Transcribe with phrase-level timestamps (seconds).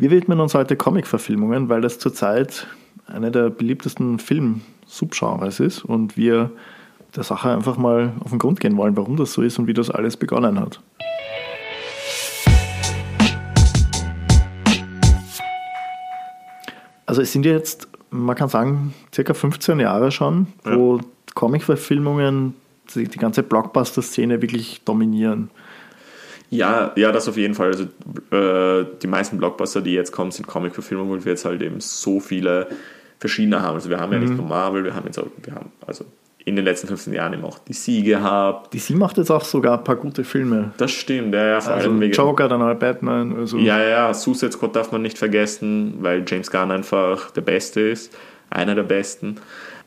[0.00, 2.66] Wir widmen uns heute Comic-Verfilmungen, weil das zurzeit
[3.06, 6.50] eine der beliebtesten Film-Subgenres ist und wir
[7.14, 9.74] der Sache einfach mal auf den Grund gehen wollen, warum das so ist und wie
[9.74, 10.80] das alles begonnen hat.
[17.04, 21.04] Also es sind jetzt, man kann sagen, circa 15 Jahre schon, wo ja.
[21.34, 22.54] Comic-Verfilmungen
[22.94, 25.50] die, die ganze Blockbuster-Szene wirklich dominieren.
[26.50, 27.68] Ja, ja, das auf jeden Fall.
[27.68, 27.84] Also
[28.36, 32.18] äh, die meisten Blockbuster, die jetzt kommen, sind Comic-Verfilmungen, weil wir jetzt halt eben so
[32.18, 32.66] viele
[33.20, 33.74] verschiedene haben.
[33.74, 34.38] Also wir haben ja nicht mhm.
[34.38, 36.04] nur Marvel, wir haben jetzt auch, wir haben also
[36.44, 38.74] in den letzten 15 Jahren eben auch DC gehabt.
[38.74, 40.72] DC macht jetzt auch sogar ein paar gute Filme.
[40.78, 41.60] Das stimmt, ja, ja.
[41.60, 43.36] Vor also allem Joker, dann auch Batman.
[43.36, 43.58] Also.
[43.58, 48.16] Ja, ja, Suicide Squad darf man nicht vergessen, weil James Gunn einfach der Beste ist,
[48.48, 49.36] einer der Besten.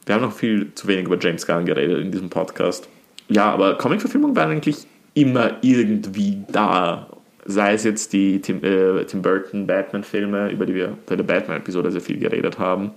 [0.06, 2.88] Wir haben noch viel zu wenig über James Gunn geredet in diesem Podcast.
[3.30, 7.08] Ja, aber Comic-Verfilmungen waren eigentlich immer irgendwie da.
[7.46, 11.92] Sei es jetzt die Tim, äh, Tim Burton Batman-Filme, über die wir bei der Batman-Episode
[11.92, 12.92] sehr viel geredet haben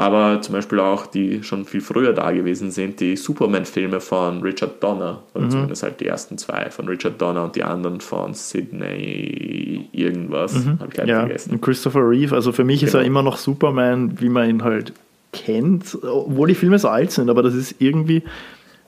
[0.00, 4.82] aber zum Beispiel auch die schon viel früher da gewesen sind, die Superman-Filme von Richard
[4.82, 5.50] Donner, oder mhm.
[5.50, 10.78] zumindest halt die ersten zwei von Richard Donner und die anderen von Sidney irgendwas, mhm.
[10.78, 11.20] habe ich gleich ja.
[11.20, 11.52] vergessen.
[11.52, 12.88] Und Christopher Reeve, also für mich genau.
[12.88, 13.10] ist er genau.
[13.10, 14.94] immer noch Superman, wie man ihn halt
[15.34, 18.22] kennt, obwohl die Filme so alt sind, aber das ist irgendwie,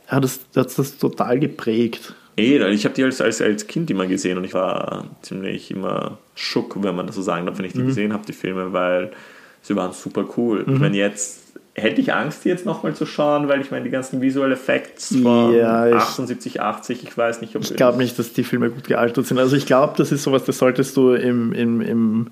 [0.06, 2.14] hat das, das, das total geprägt.
[2.36, 6.18] Eh, ich habe die als, als, als Kind immer gesehen und ich war ziemlich immer
[6.34, 7.88] schock, wenn man das so sagen darf, wenn ich die mhm.
[7.88, 9.12] gesehen habe, die Filme, weil
[9.60, 10.64] sie waren super cool.
[10.66, 10.74] Mhm.
[10.74, 11.42] Ich meine, jetzt
[11.74, 15.16] hätte ich Angst, die jetzt nochmal zu schauen, weil ich meine, die ganzen Visual Effects
[15.16, 18.70] von ja, ich, 78, 80, ich weiß nicht, ob ich glaube nicht, dass die Filme
[18.70, 19.38] gut gealtert sind.
[19.38, 22.30] Also ich glaube, das ist sowas, das solltest du im, im, im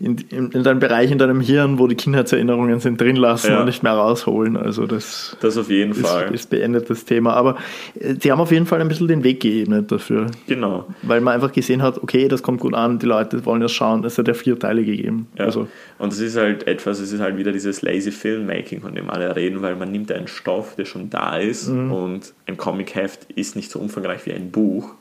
[0.00, 3.60] in, in, in deinem Bereich, in deinem Hirn, wo die Kindheitserinnerungen sind, drin lassen ja.
[3.60, 4.56] und nicht mehr rausholen.
[4.56, 6.32] Also das, das auf jeden ist, Fall.
[6.32, 7.34] ist beendet das Thema.
[7.34, 7.56] Aber
[7.98, 10.26] äh, sie haben auf jeden Fall ein bisschen den Weg geebnet dafür.
[10.46, 10.86] Genau.
[11.02, 14.04] Weil man einfach gesehen hat, okay, das kommt gut an, die Leute wollen das schauen.
[14.04, 15.26] Es hat ja vier Teile gegeben.
[15.36, 15.46] Ja.
[15.46, 15.66] Also.
[15.98, 19.34] Und es ist halt etwas, es ist halt wieder dieses lazy Filmmaking, von dem alle
[19.34, 21.92] reden, weil man nimmt einen Stoff, der schon da ist mhm.
[21.92, 24.94] und ein Comic-Heft ist nicht so umfangreich wie ein Buch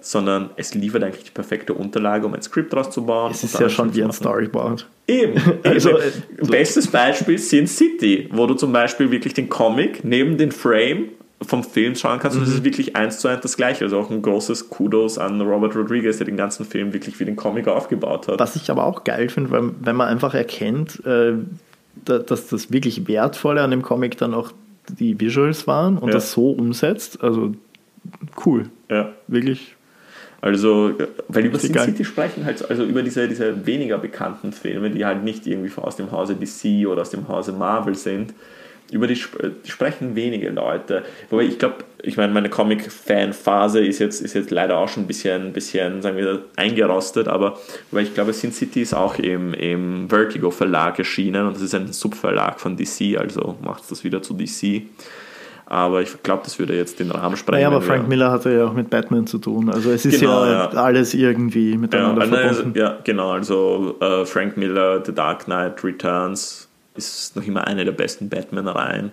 [0.00, 3.30] sondern es liefert eigentlich die perfekte Unterlage, um ein Skript daraus zu bauen.
[3.30, 4.86] Es ist ja schon wie ein Storyboard.
[5.06, 5.40] Eben.
[5.62, 5.98] also,
[6.40, 11.10] Bestes Beispiel Sin City, wo du zum Beispiel wirklich den Comic neben den Frame
[11.42, 12.42] vom Film schauen kannst mhm.
[12.42, 13.84] und es ist wirklich eins zu eins das gleiche.
[13.84, 17.36] Also auch ein großes Kudos an Robert Rodriguez, der den ganzen Film wirklich wie den
[17.36, 18.38] Comic aufgebaut hat.
[18.38, 21.34] Was ich aber auch geil finde, weil, wenn man einfach erkennt, äh,
[22.04, 24.52] dass das wirklich Wertvolle an dem Comic dann auch
[24.98, 26.14] die Visuals waren und ja.
[26.14, 27.22] das so umsetzt.
[27.22, 27.54] Also
[28.44, 28.68] cool.
[28.90, 29.12] Ja.
[29.28, 29.76] Wirklich
[30.44, 30.92] also,
[31.28, 35.24] weil über Sin City sprechen halt, also über diese, diese weniger bekannten Filme, die halt
[35.24, 38.34] nicht irgendwie aus dem Hause DC oder aus dem Hause Marvel sind,
[38.92, 39.18] über die,
[39.64, 41.02] die sprechen wenige Leute.
[41.30, 45.06] Wobei ich glaube, ich meine, meine Comic-Fan-Phase ist jetzt, ist jetzt leider auch schon ein
[45.06, 47.58] bisschen, bisschen sagen wir, eingerostet, aber
[47.90, 51.74] weil ich glaube, Sin City ist auch im, im Vertigo Verlag erschienen und das ist
[51.74, 54.82] ein Subverlag von DC, also macht es das wieder zu DC.
[55.66, 57.62] Aber ich glaube, das würde jetzt den Rahmen sprengen.
[57.62, 59.70] Ja, aber Frank Miller hatte ja auch mit Batman zu tun.
[59.70, 62.78] Also es ist genau, ja, ja, alles irgendwie miteinander ja, verbunden.
[62.78, 63.30] Ja, genau.
[63.30, 69.12] Also äh, Frank Miller, The Dark Knight Returns ist noch immer eine der besten Batman-Reihen.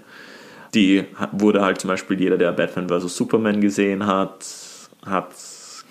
[0.73, 3.16] Die wurde halt zum Beispiel jeder, der Batman vs.
[3.16, 4.45] Superman gesehen hat,
[5.06, 5.31] hat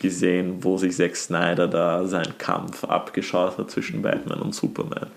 [0.01, 5.09] gesehen, wo sich Zack Snyder da seinen Kampf abgeschaut hat zwischen Batman und Superman.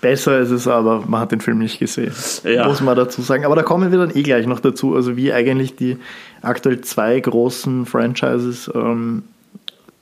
[0.00, 2.12] Besser ist es aber, man hat den Film nicht gesehen.
[2.44, 2.66] Ja.
[2.66, 3.44] Muss man dazu sagen.
[3.44, 4.94] Aber da kommen wir dann eh gleich noch dazu.
[4.94, 5.98] Also wie eigentlich die
[6.42, 9.24] aktuell zwei großen Franchises ähm,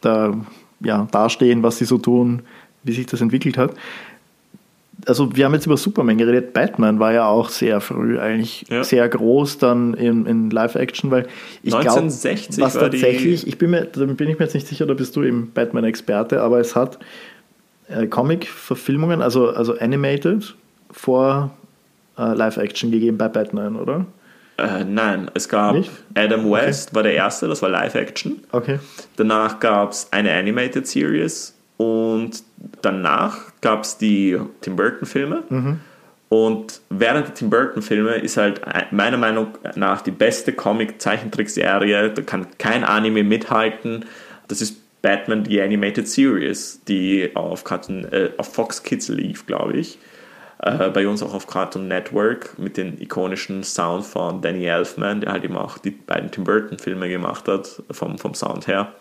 [0.01, 0.35] da
[0.81, 2.43] ja, dastehen, was sie so tun,
[2.85, 3.73] wie sich das entwickelt hat.
[5.07, 6.53] Also wir haben jetzt über Superman geredet.
[6.53, 8.83] Batman war ja auch sehr früh eigentlich ja.
[8.83, 11.27] sehr groß dann in, in Live-Action, weil
[11.63, 14.95] ich glaube, was tatsächlich, ich bin mir, da bin ich mir jetzt nicht sicher, da
[14.95, 16.99] bist du eben Batman-Experte, aber es hat
[17.89, 20.55] äh, Comic-Verfilmungen, also, also animated,
[20.91, 21.51] vor
[22.19, 24.07] äh, Live-Action gegeben bei Batman, oder?
[24.59, 25.91] Äh, nein, es gab Nicht?
[26.15, 26.97] Adam West, okay.
[26.97, 28.41] war der erste, das war Live-Action.
[28.53, 28.79] Okay.
[29.17, 32.43] Danach gab es eine Animated Series und
[32.83, 35.43] danach gab es die Tim Burton-Filme.
[35.49, 35.81] Mhm.
[36.29, 38.61] Und während der Tim Burton-Filme ist halt
[38.91, 42.11] meiner Meinung nach die beste Comic-Zeichentrickserie.
[42.11, 44.07] Da kann kein Anime mithalten.
[44.49, 49.75] Das ist Batman The Animated Series, die auf, Cartoon, äh, auf Fox Kids lief, glaube
[49.75, 49.99] ich.
[50.63, 55.33] Äh, bei uns auch auf Cartoon Network mit dem ikonischen Sound von Danny Elfman, der
[55.33, 58.93] halt eben auch die beiden Tim Burton-Filme gemacht hat, vom, vom Sound her.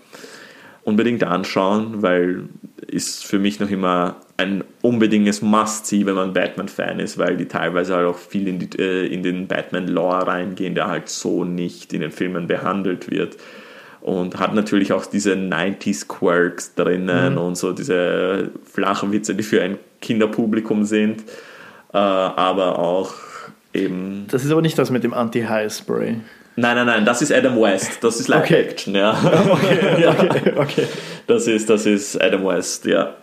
[0.84, 2.50] Unbedingt anschauen, weil
[2.86, 7.96] ist für mich noch immer ein unbedingtes Must-See, wenn man Batman-Fan ist, weil die teilweise
[7.96, 12.02] halt auch viel in, die, äh, in den Batman-Lore reingehen, der halt so nicht in
[12.02, 13.38] den Filmen behandelt wird
[14.06, 17.40] und hat natürlich auch diese 90s Quirks drinnen mhm.
[17.40, 21.22] und so diese flachen Witze, die für ein Kinderpublikum sind,
[21.92, 23.16] äh, aber auch
[23.74, 24.28] eben.
[24.30, 26.18] Das ist aber nicht das mit dem Anti-High-Spray.
[26.56, 28.04] Nein, nein, nein, das ist Adam West.
[28.04, 29.00] Das ist Live-Action, okay.
[29.02, 29.18] ja.
[29.50, 30.88] Okay, okay, okay.
[31.28, 33.16] Das ist, das ist Adam West, ja.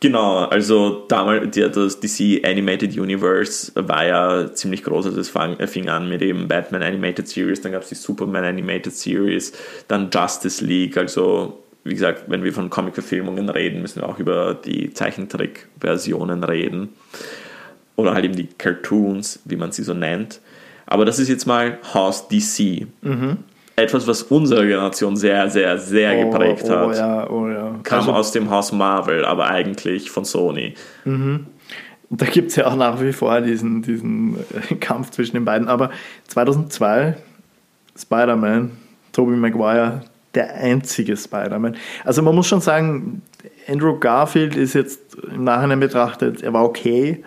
[0.00, 5.56] Genau, also damals, die, das DC Animated Universe war ja ziemlich groß, also es fang,
[5.66, 9.52] fing an mit eben Batman Animated Series, dann gab es die Superman Animated Series,
[9.88, 14.54] dann Justice League, also wie gesagt, wenn wir von Comic-Verfilmungen reden, müssen wir auch über
[14.54, 16.88] die Zeichentrick-Versionen reden.
[17.94, 20.40] Oder halt eben die Cartoons, wie man sie so nennt.
[20.86, 22.88] Aber das ist jetzt mal Haus DC.
[23.02, 23.38] Mhm.
[23.76, 26.96] Etwas, was unsere Generation sehr, sehr, sehr oh, geprägt oh, hat.
[26.96, 27.74] Ja, oh, ja.
[27.82, 30.74] Kam also, aus dem Haus Marvel, aber eigentlich von Sony.
[31.04, 31.46] Mhm.
[32.08, 34.38] Da gibt es ja auch nach wie vor diesen, diesen
[34.80, 35.68] Kampf zwischen den beiden.
[35.68, 35.90] Aber
[36.28, 37.16] 2002,
[37.98, 38.72] Spider-Man,
[39.12, 40.02] Tobey Maguire,
[40.34, 41.76] der einzige Spider-Man.
[42.04, 43.22] Also man muss schon sagen,
[43.68, 47.24] Andrew Garfield ist jetzt im Nachhinein betrachtet, er war okay,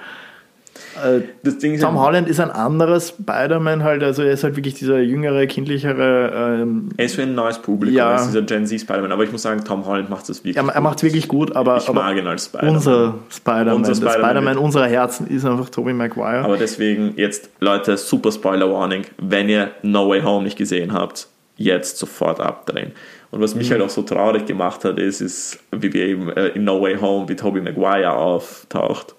[1.03, 5.45] äh, Tom Holland ist ein anderes Spider-Man halt, also er ist halt wirklich dieser jüngere,
[5.47, 6.59] kindlichere.
[6.61, 8.11] Ähm, er ist für ein neues Publikum, ja.
[8.11, 10.57] er ist dieser Gen Z Spider-Man, aber ich muss sagen, Tom Holland macht es wirklich
[10.57, 12.75] Er, er macht es wirklich gut, aber, ich aber mag ihn als Spider-Man.
[12.75, 16.43] Unser Spider-Man, unser Spider-Man Spider unserer Herzen ist einfach Tobey Maguire.
[16.43, 21.27] Aber deswegen jetzt, Leute, super Spoiler-Warning, wenn ihr No Way Home nicht gesehen habt,
[21.57, 22.93] jetzt sofort abdrehen.
[23.31, 23.73] Und was mich mhm.
[23.73, 26.97] halt auch so traurig gemacht hat, ist, ist wie wir eben äh, in No Way
[26.99, 29.15] Home wie Tobey Maguire auftaucht.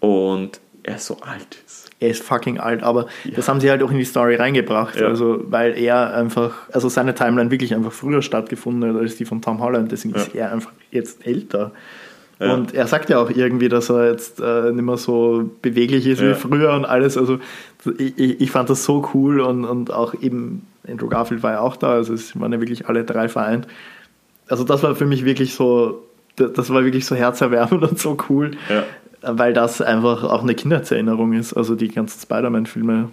[0.00, 1.90] Und er so alt ist.
[1.98, 3.32] Er ist fucking alt, aber ja.
[3.34, 5.00] das haben sie halt auch in die Story reingebracht.
[5.00, 5.08] Ja.
[5.08, 9.42] Also, weil er einfach, also seine Timeline wirklich einfach früher stattgefunden hat als die von
[9.42, 9.90] Tom Holland.
[9.90, 10.20] Deswegen ja.
[10.20, 11.72] ist er einfach jetzt älter.
[12.40, 16.20] Und er sagt ja auch irgendwie, dass er jetzt äh, nicht mehr so beweglich ist
[16.20, 17.16] wie früher und alles.
[17.16, 17.38] Also
[17.96, 21.76] ich, ich fand das so cool und, und auch eben Andrew Garfield war ja auch
[21.76, 23.66] da, also es waren ja wirklich alle drei vereint.
[24.48, 26.04] Also das war für mich wirklich so,
[26.36, 28.50] das war wirklich so herzerwärmend und so cool.
[28.68, 28.84] Ja
[29.26, 33.10] weil das einfach auch eine Kindheitserinnerung ist, also die ganzen Spider-Man-Filme.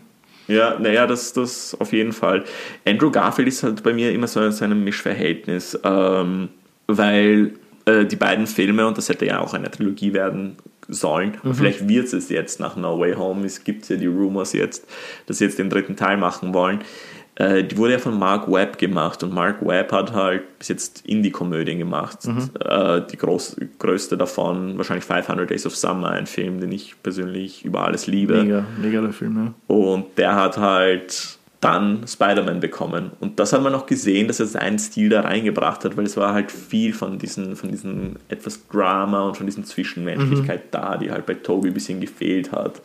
[0.48, 2.44] Ja, naja, das, das auf jeden Fall.
[2.86, 6.50] Andrew Garfield ist halt bei mir immer so, so ein Mischverhältnis, ähm,
[6.88, 7.54] weil
[7.86, 11.54] äh, die beiden Filme, und das hätte ja auch eine Trilogie werden sollen, mhm.
[11.54, 14.86] vielleicht wird es jetzt nach No Way Home, es gibt ja die Rumors jetzt,
[15.28, 16.80] dass sie jetzt den dritten Teil machen wollen,
[17.36, 21.06] äh, die wurde ja von Mark Webb gemacht und Mark Webb hat halt bis jetzt
[21.06, 22.26] Indie-Komödien gemacht.
[22.26, 22.50] Mhm.
[22.60, 27.64] Äh, die groß, größte davon, wahrscheinlich 500 Days of Summer, ein Film, den ich persönlich
[27.64, 28.44] über alles liebe.
[28.44, 29.76] Mega, mega der Film, ja.
[29.76, 33.12] Und der hat halt dann Spider-Man bekommen.
[33.20, 36.18] Und das hat man auch gesehen, dass er seinen Stil da reingebracht hat, weil es
[36.18, 40.70] war halt viel von diesen, von diesen etwas Drama und von diesen Zwischenmenschlichkeit mhm.
[40.72, 42.82] da, die halt bei Toby ein bisschen gefehlt hat.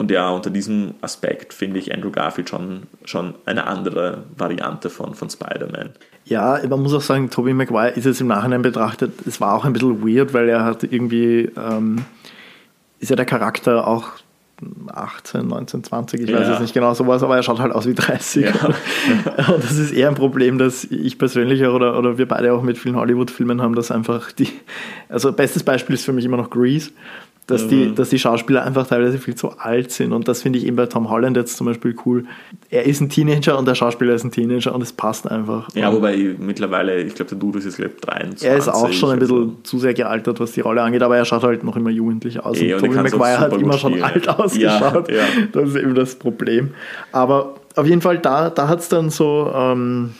[0.00, 5.14] Und ja, unter diesem Aspekt finde ich Andrew Garfield schon, schon eine andere Variante von,
[5.14, 5.90] von Spider-Man.
[6.24, 9.66] Ja, man muss auch sagen, Tobey Maguire ist jetzt im Nachhinein betrachtet, es war auch
[9.66, 11.98] ein bisschen weird, weil er hat irgendwie, ähm,
[12.98, 14.12] ist ja der Charakter auch
[14.90, 16.50] 18, 19, 20, ich weiß ja.
[16.52, 18.46] jetzt nicht genau sowas, aber er schaut halt aus wie 30.
[18.46, 18.52] Ja.
[19.54, 22.78] Und das ist eher ein Problem, dass ich persönlich oder, oder wir beide auch mit
[22.78, 24.48] vielen Hollywood-Filmen haben, dass einfach die,
[25.10, 26.90] also bestes Beispiel ist für mich immer noch Grease
[27.50, 30.12] dass, die, dass die Schauspieler einfach teilweise viel zu alt sind.
[30.12, 32.24] Und das finde ich eben bei Tom Holland jetzt zum Beispiel cool.
[32.70, 35.68] Er ist ein Teenager und der Schauspieler ist ein Teenager und es passt einfach.
[35.74, 38.48] Ja, wobei mittlerweile, ich glaube, der Dude ist jetzt, glaube 23.
[38.48, 39.56] Er ist auch schon ein bisschen also.
[39.62, 42.58] zu sehr gealtert, was die Rolle angeht, aber er schaut halt noch immer jugendlich aus.
[42.58, 45.10] Ey, und, und Tobey Maguire hat immer schon alt ausgeschaut.
[45.10, 45.24] Ja, ja.
[45.52, 46.70] Das ist eben das Problem.
[47.12, 50.14] Aber auf jeden Fall, da, da hat es dann so, ähm,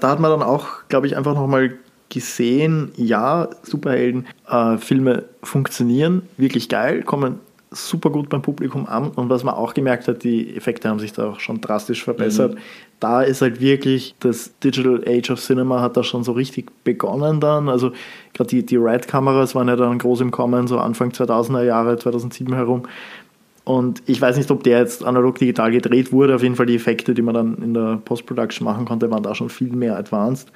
[0.00, 1.72] da hat man dann auch, glaube ich, einfach nochmal
[2.08, 9.44] gesehen, ja, Superheldenfilme äh, funktionieren wirklich geil, kommen super gut beim Publikum an und was
[9.44, 12.54] man auch gemerkt hat, die Effekte haben sich da auch schon drastisch verbessert.
[12.54, 12.58] Mhm.
[13.00, 17.40] Da ist halt wirklich das Digital Age of Cinema hat da schon so richtig begonnen
[17.40, 17.68] dann.
[17.68, 17.92] Also
[18.32, 22.54] gerade die, die Red-Kameras waren ja dann groß im Kommen, so Anfang 2000er Jahre, 2007
[22.54, 22.84] herum.
[23.64, 26.34] Und ich weiß nicht, ob der jetzt analog digital gedreht wurde.
[26.34, 29.34] Auf jeden Fall die Effekte, die man dann in der Post-Production machen konnte, waren da
[29.34, 30.50] schon viel mehr advanced.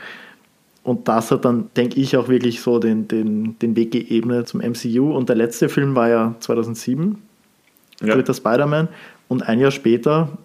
[0.84, 4.60] Und das hat dann, denke ich, auch wirklich so den, den, den Weg geebnet zum
[4.60, 5.16] MCU.
[5.16, 7.18] Und der letzte Film war ja 2007,
[8.00, 8.14] ja.
[8.14, 8.88] dritter Spider-Man.
[9.28, 10.36] Und ein Jahr später,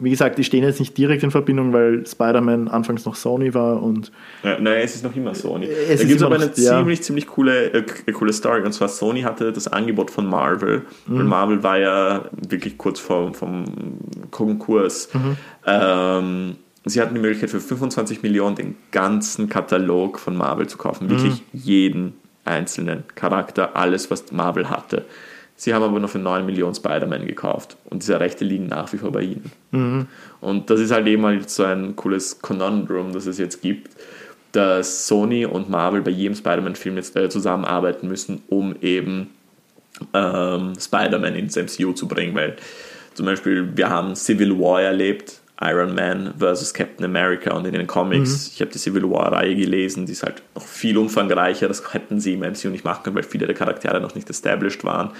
[0.00, 3.80] wie gesagt, die stehen jetzt nicht direkt in Verbindung, weil Spider-Man anfangs noch Sony war
[3.80, 4.10] und.
[4.42, 5.66] Ja, nein, es ist noch immer Sony.
[5.66, 7.04] Es da gibt es aber eine noch, ziemlich, ja.
[7.04, 8.62] ziemlich coole, äh, coole Story.
[8.62, 10.82] Und zwar Sony hatte das Angebot von Marvel.
[11.06, 11.20] Mhm.
[11.20, 13.64] Und Marvel war ja wirklich kurz vor, vom
[14.32, 15.08] Konkurs.
[15.14, 15.36] Mhm.
[15.64, 21.08] Ähm, sie hatten die Möglichkeit für 25 Millionen den ganzen Katalog von Marvel zu kaufen.
[21.08, 21.60] Wirklich mhm.
[21.60, 22.12] jeden
[22.44, 25.04] einzelnen Charakter, alles, was Marvel hatte.
[25.56, 28.98] Sie haben aber nur für 9 Millionen Spider-Man gekauft und diese Rechte liegen nach wie
[28.98, 29.52] vor bei ihnen.
[29.70, 30.06] Mhm.
[30.40, 33.92] Und das ist halt eben halt so ein cooles Conundrum, das es jetzt gibt,
[34.52, 39.30] dass Sony und Marvel bei jedem Spider-Man-Film jetzt äh, zusammenarbeiten müssen, um eben
[40.12, 42.56] ähm, Spider-Man ins MCU zu bringen, weil
[43.14, 47.86] zum Beispiel wir haben Civil War erlebt, Iron Man versus Captain America und in den
[47.86, 48.50] Comics, mhm.
[48.54, 52.34] ich habe die Civil War-Reihe gelesen, die ist halt noch viel umfangreicher, das hätten sie
[52.34, 55.10] im MCU nicht machen können, weil viele der Charaktere noch nicht established waren.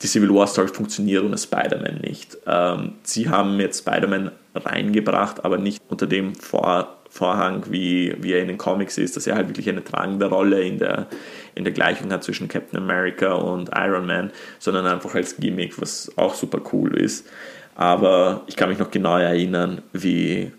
[0.00, 2.38] Die Civil War-Story funktioniert ohne Spider-Man nicht.
[2.46, 8.40] Ähm, sie haben jetzt Spider-Man reingebracht, aber nicht unter dem Vor Vorhang, wie, wie er
[8.40, 11.08] in den Comics ist, dass er halt wirklich eine tragende Rolle in der,
[11.54, 16.10] in der Gleichung hat zwischen Captain America und Iron Man, sondern einfach als Gimmick, was
[16.16, 17.28] auch super cool ist.
[17.74, 20.52] Aber ich kann mich noch genau erinnern, wie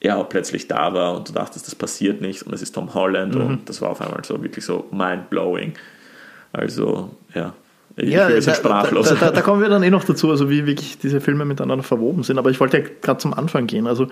[0.00, 2.94] er auch plötzlich da war und du dachtest, das passiert nicht und es ist Tom
[2.94, 3.40] Holland mhm.
[3.40, 5.74] und das war auf einmal so wirklich so mind-blowing.
[6.52, 7.52] Also, ja.
[7.96, 9.08] Ich ja, bin da, sprachlos.
[9.08, 11.82] Da, da, da, kommen wir dann eh noch dazu, also wie wirklich diese Filme miteinander
[11.82, 12.38] verwoben sind.
[12.38, 13.86] Aber ich wollte ja gerade zum Anfang gehen.
[13.86, 14.08] Also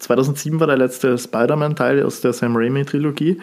[0.00, 3.40] 2007 war der letzte Spider-Man-Teil aus der Sam Raimi-Trilogie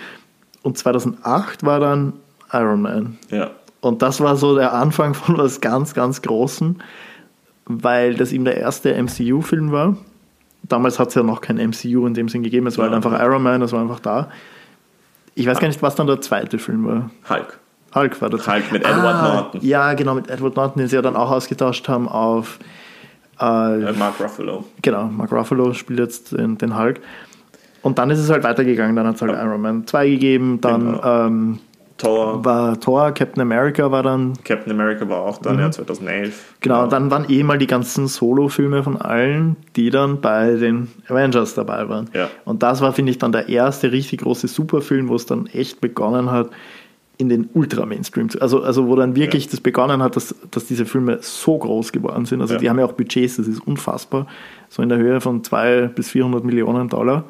[0.61, 2.13] und 2008 war dann
[2.51, 3.17] Iron Man.
[3.29, 3.51] Ja.
[3.79, 6.75] Und das war so der Anfang von was ganz, ganz Großem
[7.65, 9.97] weil das eben der erste MCU-Film war.
[10.63, 13.03] Damals hat es ja noch kein MCU in dem Sinn gegeben, es war halt ja.
[13.03, 14.29] halt einfach Iron Man, das war einfach da.
[15.33, 17.09] Ich weiß gar nicht, was dann der zweite Film war.
[17.29, 17.59] Hulk.
[17.95, 18.47] Hulk war das.
[18.47, 19.61] Hulk mit Edward ah, Norton.
[19.63, 22.59] Ja, genau, mit Edward Norton, den sie ja dann auch ausgetauscht haben auf.
[23.39, 24.65] Äh, äh, Mark Ruffalo.
[24.81, 26.99] Genau, Mark Ruffalo spielt jetzt den, den Hulk.
[27.81, 29.43] Und dann ist es halt weitergegangen, dann hat es halt ja.
[29.43, 31.25] Iron Man 2 gegeben, dann genau.
[31.25, 31.59] ähm,
[32.01, 32.43] Thor.
[32.43, 34.33] War Thor, Captain America war dann.
[34.43, 35.61] Captain America war auch dann, mhm.
[35.61, 36.55] ja, 2011.
[36.59, 40.89] Genau, genau, dann waren eh mal die ganzen Solo-Filme von allen, die dann bei den
[41.07, 42.09] Avengers dabei waren.
[42.13, 42.29] Ja.
[42.45, 45.79] Und das war, finde ich, dann der erste richtig große Superfilm, wo es dann echt
[45.79, 46.49] begonnen hat,
[47.17, 48.41] in den Ultra-Mainstream zu.
[48.41, 49.51] Also, also wo dann wirklich ja.
[49.51, 52.41] das begonnen hat, dass, dass diese Filme so groß geworden sind.
[52.41, 52.59] Also ja.
[52.59, 54.25] die haben ja auch Budgets, das ist unfassbar.
[54.69, 57.25] So in der Höhe von 200 bis 400 Millionen Dollar.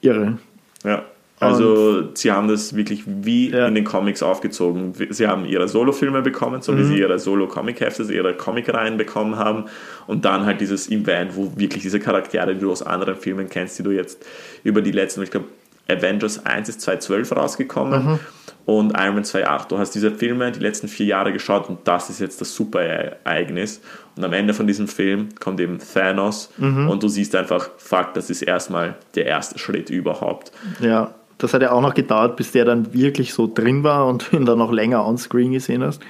[0.00, 0.38] Irre.
[0.84, 1.02] Ja.
[1.42, 3.66] Also und, sie haben das wirklich wie ja.
[3.66, 4.94] in den Comics aufgezogen.
[5.10, 6.78] Sie haben ihre Solo-Filme bekommen, so mhm.
[6.78, 9.64] wie sie ihre Solo-Comic-Hefte, ihre Comic-Reihen bekommen haben.
[10.06, 13.78] Und dann halt dieses Event, wo wirklich diese Charaktere, die du aus anderen Filmen kennst,
[13.78, 14.24] die du jetzt
[14.64, 15.46] über die letzten, ich glaube,
[15.88, 18.18] Avengers 1 ist 2012 rausgekommen mhm.
[18.66, 19.68] und Iron Man 2.8.
[19.68, 22.82] Du hast diese Filme die letzten vier Jahre geschaut und das ist jetzt das super
[22.82, 23.80] Ereignis.
[24.16, 26.88] Und am Ende von diesem Film kommt eben Thanos mhm.
[26.88, 30.52] und du siehst einfach, fuck, das ist erstmal der erste Schritt überhaupt.
[30.80, 31.14] Ja.
[31.38, 34.44] Das hat ja auch noch gedauert, bis der dann wirklich so drin war und ihn
[34.44, 36.02] dann noch länger on-screen gesehen hast.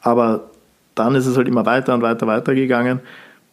[0.00, 0.50] Aber
[0.94, 3.00] dann ist es halt immer weiter und weiter weiter gegangen.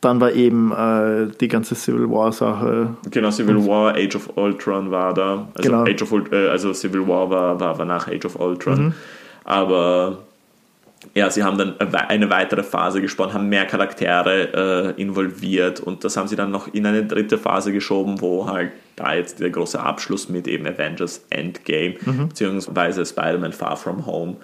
[0.01, 2.89] Dann war eben äh, die ganze Civil War-Sache.
[3.09, 5.47] Genau, Civil War, Age of Ultron war da.
[5.55, 5.83] Also, genau.
[5.83, 8.87] Age of, äh, also Civil War war, war, war nach Age of Ultron.
[8.87, 8.93] Mhm.
[9.45, 10.17] Aber
[11.13, 16.17] ja, sie haben dann eine weitere Phase gesponnen, haben mehr Charaktere äh, involviert und das
[16.17, 19.79] haben sie dann noch in eine dritte Phase geschoben, wo halt da jetzt der große
[19.79, 22.29] Abschluss mit eben Avengers Endgame mhm.
[22.29, 24.37] beziehungsweise Spider-Man Far From Home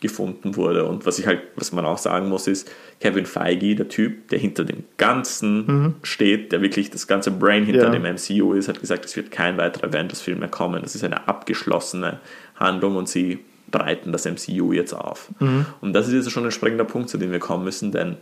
[0.00, 0.84] gefunden wurde.
[0.84, 4.38] Und was ich halt, was man auch sagen muss, ist, Kevin Feige, der Typ, der
[4.38, 5.94] hinter dem Ganzen mhm.
[6.02, 7.98] steht, der wirklich das ganze Brain hinter ja.
[7.98, 10.82] dem MCU ist, hat gesagt, es wird kein weiterer Avengers-Film mehr kommen.
[10.82, 12.20] Das ist eine abgeschlossene
[12.54, 15.28] Handlung und sie breiten das MCU jetzt auf.
[15.40, 15.66] Mhm.
[15.80, 18.16] Und das ist jetzt schon ein springender Punkt, zu dem wir kommen müssen, denn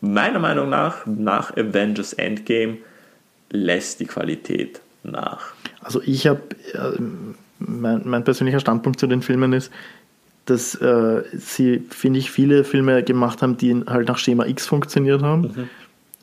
[0.00, 2.78] meiner Meinung nach, nach Avengers Endgame
[3.50, 5.52] lässt die Qualität nach.
[5.82, 6.40] Also ich habe,
[6.72, 7.00] äh,
[7.58, 9.70] mein, mein, persönlicher Standpunkt zu den Filmen ist,
[10.46, 15.22] dass äh, sie, finde ich, viele Filme gemacht haben, die halt nach Schema X funktioniert
[15.22, 15.42] haben.
[15.42, 15.68] Mhm.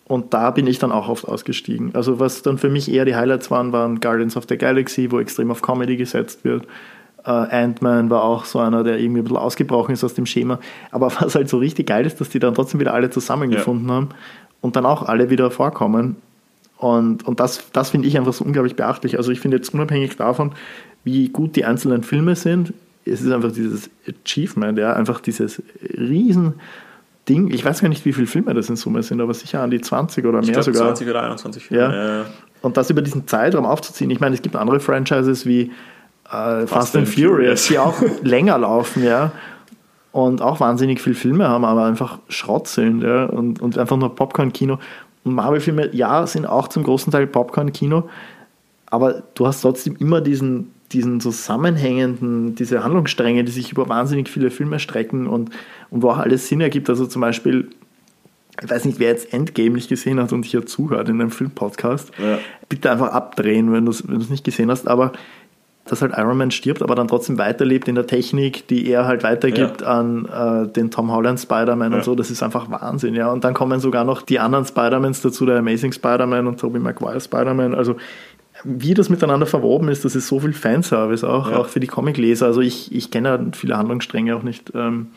[0.06, 1.94] Und da bin ich dann auch oft ausgestiegen.
[1.94, 5.20] Also was dann für mich eher die Highlights waren, waren Guardians of the Galaxy, wo
[5.20, 6.66] extrem auf Comedy gesetzt wird.
[7.28, 10.60] Äh, Ant-Man war auch so einer, der irgendwie ein bisschen ausgebrochen ist aus dem Schema.
[10.92, 13.96] Aber was halt so richtig geil ist, dass die dann trotzdem wieder alle zusammengefunden ja.
[13.96, 14.10] haben
[14.62, 16.16] und dann auch alle wieder vorkommen.
[16.78, 19.18] Und, und das, das finde ich einfach so unglaublich beachtlich.
[19.18, 20.54] Also ich finde jetzt unabhängig davon,
[21.04, 22.74] wie gut die einzelnen Filme sind,
[23.06, 25.62] es ist einfach dieses Achievement, ja, einfach dieses
[25.98, 26.56] riesen
[27.28, 27.52] Ding.
[27.54, 29.82] Ich weiß gar nicht, wie viele Filme das in Summe sind, aber sicher an die
[29.82, 30.84] 20 oder mehr glaub, sogar.
[30.88, 31.84] 20 oder 21 Filme.
[31.84, 32.20] Ja.
[32.20, 32.26] ja.
[32.62, 34.10] Und das über diesen Zeitraum aufzuziehen.
[34.12, 35.72] Ich meine, es gibt andere Franchises wie
[36.28, 39.32] Fast, Fast, and Furious, die auch länger laufen, ja.
[40.12, 43.26] Und auch wahnsinnig viele Filme haben, aber einfach Schrott sind, ja.
[43.26, 44.80] Und, und einfach nur Popcorn-Kino.
[45.24, 48.10] Und Marvel-Filme, ja, sind auch zum großen Teil Popcorn-Kino,
[48.88, 54.52] aber du hast trotzdem immer diesen, diesen zusammenhängenden, diese Handlungsstränge, die sich über wahnsinnig viele
[54.52, 55.52] Filme strecken und,
[55.90, 56.90] und wo auch alles Sinn ergibt.
[56.90, 57.70] Also zum Beispiel,
[58.62, 62.12] ich weiß nicht, wer jetzt Endgame nicht gesehen hat und hier zuhört in einem Filmpodcast,
[62.18, 62.40] ja.
[62.70, 65.12] bitte einfach abdrehen, wenn du es wenn nicht gesehen hast, aber
[65.92, 69.24] dass halt Iron Man stirbt, aber dann trotzdem weiterlebt in der Technik, die er halt
[69.24, 69.88] weitergibt ja.
[69.88, 71.98] an äh, den Tom Holland Spider-Man ja.
[71.98, 72.16] und so.
[72.16, 73.32] Das ist einfach Wahnsinn, ja.
[73.32, 77.20] Und dann kommen sogar noch die anderen Spider-Mans dazu, der Amazing Spider-Man und Tobey Maguire
[77.20, 77.76] Spider-Man.
[77.76, 77.96] Also
[78.64, 81.58] wie das miteinander verwoben ist, das ist so viel Fanservice auch, ja.
[81.58, 82.48] auch für die Comicleser.
[82.48, 84.72] Also ich, ich kenne ja viele Handlungsstränge auch nicht.
[84.74, 85.08] Ähm,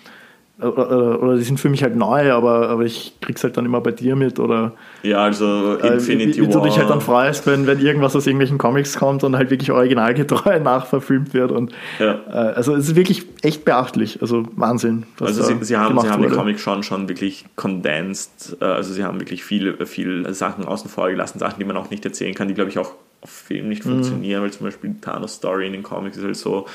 [0.63, 3.81] oder, oder die sind für mich halt neu, aber, aber ich krieg's halt dann immer
[3.81, 7.01] bei dir mit oder ja, also Infinity äh, wie, wie, wie du dich halt dann
[7.01, 11.73] freust, wenn, wenn irgendwas aus irgendwelchen Comics kommt und halt wirklich originalgetreu nachverfilmt wird und
[11.99, 12.21] ja.
[12.29, 15.05] äh, also es ist wirklich echt beachtlich, also Wahnsinn.
[15.21, 19.05] Also sie, sie haben, sie haben den Comic schon, schon wirklich condensed, äh, also sie
[19.05, 22.49] haben wirklich viel, viel Sachen außen vor gelassen, Sachen, die man auch nicht erzählen kann,
[22.49, 23.91] die glaube ich auch auf Film nicht mhm.
[23.91, 26.67] funktionieren, weil zum Beispiel die Thanos Story in den Comics ist halt so,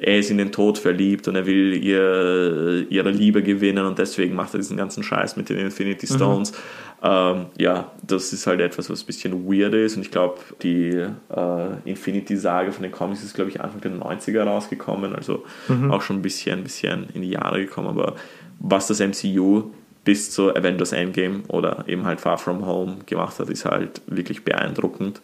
[0.00, 4.34] er ist in den Tod verliebt und er will ihr, ihre Liebe gewinnen und deswegen
[4.34, 6.16] macht er diesen ganzen Scheiß mit den Infinity mhm.
[6.16, 6.52] Stones.
[6.52, 6.56] Mhm.
[7.02, 10.88] Ähm, ja, das ist halt etwas, was ein bisschen weird ist und ich glaube, die
[10.88, 15.90] äh, Infinity-Sage von den Comics ist, glaube ich, Anfang der 90er rausgekommen, also mhm.
[15.90, 18.16] auch schon ein bisschen, ein bisschen in die Jahre gekommen, aber
[18.58, 19.70] was das MCU
[20.04, 24.44] bis zu Avengers Endgame oder eben halt Far From Home gemacht hat, ist halt wirklich
[24.44, 25.20] beeindruckend.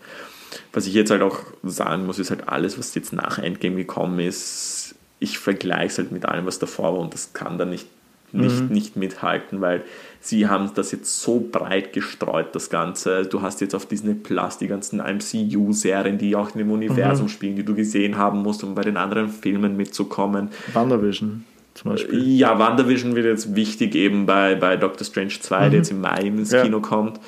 [0.73, 4.19] Was ich jetzt halt auch sagen muss, ist halt alles, was jetzt nach Endgame gekommen
[4.21, 7.87] ist, ich vergleiche es halt mit allem, was davor war und das kann dann nicht,
[8.33, 8.69] nicht, mhm.
[8.69, 9.83] nicht mithalten, weil
[10.21, 13.25] sie haben das jetzt so breit gestreut, das Ganze.
[13.25, 17.31] Du hast jetzt auf Disney Plus die ganzen MCU-Serien, die auch in dem Universum mhm.
[17.31, 20.51] spielen, die du gesehen haben musst, um bei den anderen Filmen mitzukommen.
[20.73, 21.45] WandaVision
[21.75, 22.23] zum Beispiel.
[22.37, 25.71] Ja, WandaVision wird jetzt wichtig eben bei, bei Doctor Strange 2, mhm.
[25.71, 26.63] der jetzt im Mai ins ja.
[26.63, 27.21] Kino kommt.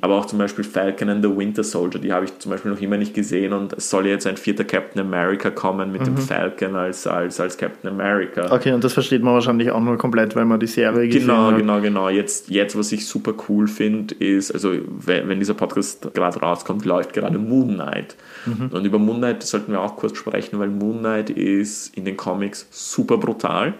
[0.00, 2.80] Aber auch zum Beispiel Falcon and the Winter Soldier, die habe ich zum Beispiel noch
[2.80, 6.06] immer nicht gesehen und es soll jetzt ein vierter Captain America kommen mit mhm.
[6.06, 8.52] dem Falcon als, als, als Captain America.
[8.52, 11.46] Okay, und das versteht man wahrscheinlich auch nur komplett, weil man die Serie gesehen genau,
[11.48, 11.56] hat.
[11.56, 12.08] Genau, genau, genau.
[12.10, 16.84] Jetzt, jetzt, was ich super cool finde, ist, also wenn, wenn dieser Podcast gerade rauskommt,
[16.84, 18.14] läuft gerade Moon Knight.
[18.46, 18.68] Mhm.
[18.70, 22.16] Und über Moon Knight sollten wir auch kurz sprechen, weil Moon Knight ist in den
[22.16, 23.74] Comics super brutal.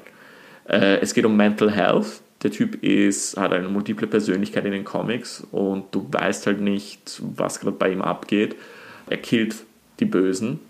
[0.68, 4.84] Äh, es geht um Mental Health der Typ ist, hat eine multiple Persönlichkeit in den
[4.84, 8.54] Comics und du weißt halt nicht, was gerade bei ihm abgeht.
[9.08, 9.56] Er killt
[9.98, 10.60] die Bösen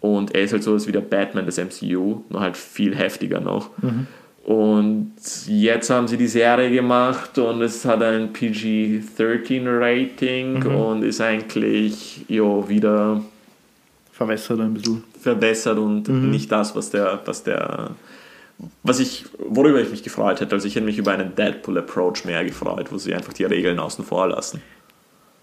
[0.00, 3.70] und er ist halt so wie der Batman des MCU, nur halt viel heftiger noch.
[3.82, 4.06] Mhm.
[4.44, 5.12] Und
[5.46, 10.74] jetzt haben sie die Serie gemacht und es hat ein PG-13-Rating mhm.
[10.74, 13.22] und ist eigentlich jo, wieder
[14.12, 15.04] verwässert ein bisschen.
[15.20, 16.30] Verbessert und mhm.
[16.30, 17.90] nicht das, was der, was der
[18.82, 22.44] was ich, worüber ich mich gefreut hätte, also ich hätte mich über einen Deadpool-Approach mehr
[22.44, 24.60] gefreut, wo sie einfach die Regeln außen vor lassen.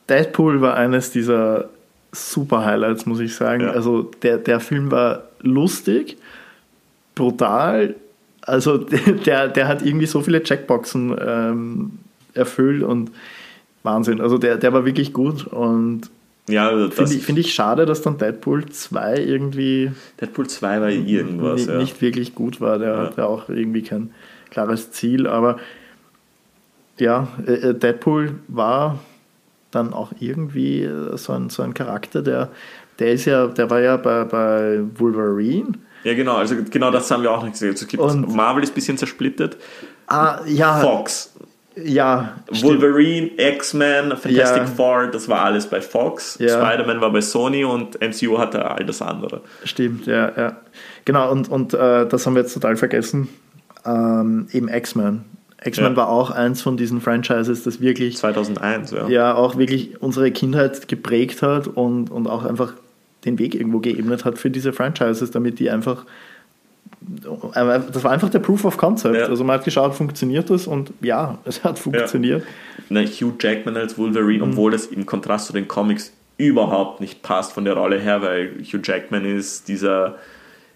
[0.09, 1.69] Deadpool war eines dieser
[2.11, 3.63] super Highlights, muss ich sagen.
[3.63, 3.71] Ja.
[3.71, 6.17] Also der, der Film war lustig,
[7.15, 7.95] brutal,
[8.41, 8.77] also
[9.25, 11.91] der, der hat irgendwie so viele Checkboxen ähm,
[12.33, 13.11] erfüllt und
[13.83, 14.21] Wahnsinn.
[14.21, 16.09] Also der, der war wirklich gut und
[16.49, 19.91] ja, finde ich, find ich schade, dass dann Deadpool 2 irgendwie.
[20.19, 21.61] Deadpool 2 war irgendwas.
[21.61, 21.77] Nicht, ja.
[21.77, 22.79] nicht wirklich gut war.
[22.79, 22.97] Der ja.
[23.03, 24.11] hatte auch irgendwie kein
[24.49, 25.27] klares Ziel.
[25.27, 25.57] Aber
[26.97, 28.99] ja, äh, äh, Deadpool war
[29.71, 32.49] dann auch irgendwie äh, so ein, so ein Charakter, der,
[32.97, 35.73] der ist ja, der war ja bei, bei Wolverine.
[36.03, 37.75] Ja, genau, also genau das haben wir auch nicht gesehen.
[37.99, 39.57] Also Marvel ist ein bisschen zersplittet.
[40.07, 40.79] Ah, ja.
[40.79, 41.33] Fox
[41.85, 42.37] ja.
[42.49, 44.65] Wolverine, X-Men, Fantastic ja.
[44.65, 46.37] Four, das war alles bei Fox.
[46.39, 46.49] Ja.
[46.49, 49.41] Spider-Man war bei Sony und MCU hatte all das andere.
[49.63, 50.57] Stimmt, ja, ja.
[51.05, 53.29] Genau, und, und äh, das haben wir jetzt total vergessen.
[53.85, 55.25] Ähm, eben X-Men.
[55.63, 55.97] X-Men ja.
[55.97, 59.07] war auch eins von diesen Franchises, das wirklich 2001, ja.
[59.09, 62.73] Ja, auch wirklich unsere Kindheit geprägt hat und, und auch einfach
[63.25, 66.05] den Weg irgendwo geebnet hat für diese Franchises, damit die einfach
[67.01, 69.15] das war einfach der Proof of Concept.
[69.15, 69.25] Ja.
[69.25, 72.43] Also man hat geschaut, funktioniert das und ja, es hat funktioniert.
[72.89, 73.01] Ja.
[73.01, 74.51] Hugh Jackman als Wolverine, mhm.
[74.51, 78.53] obwohl das im Kontrast zu den Comics überhaupt nicht passt von der Rolle her, weil
[78.63, 80.15] Hugh Jackman ist dieser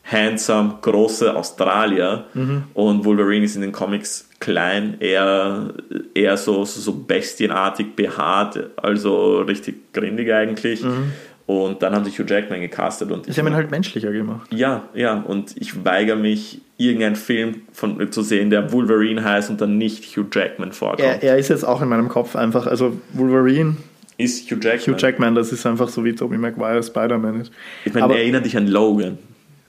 [0.03, 2.63] handsome, große Australier mhm.
[2.73, 5.73] und Wolverine ist in den Comics klein, eher,
[6.13, 10.83] eher so, so, so bestienartig behaart, also richtig grindig eigentlich.
[10.83, 11.13] Mhm.
[11.45, 13.11] Und dann haben sie Hugh Jackman gecastet.
[13.11, 14.53] Und sie haben ihn halt menschlicher gemacht.
[14.53, 15.19] Ja, ja.
[15.19, 20.05] Und ich weigere mich, irgendeinen Film von, zu sehen, der Wolverine heißt und dann nicht
[20.15, 21.01] Hugh Jackman vorkommt.
[21.01, 23.77] Er, er ist jetzt auch in meinem Kopf einfach, also Wolverine
[24.17, 24.95] ist Hugh Jackman.
[24.95, 27.51] Hugh Jackman, das ist einfach so wie Tobey Maguire Spider-Man ist.
[27.85, 29.17] Ich meine, erinnert dich an Logan.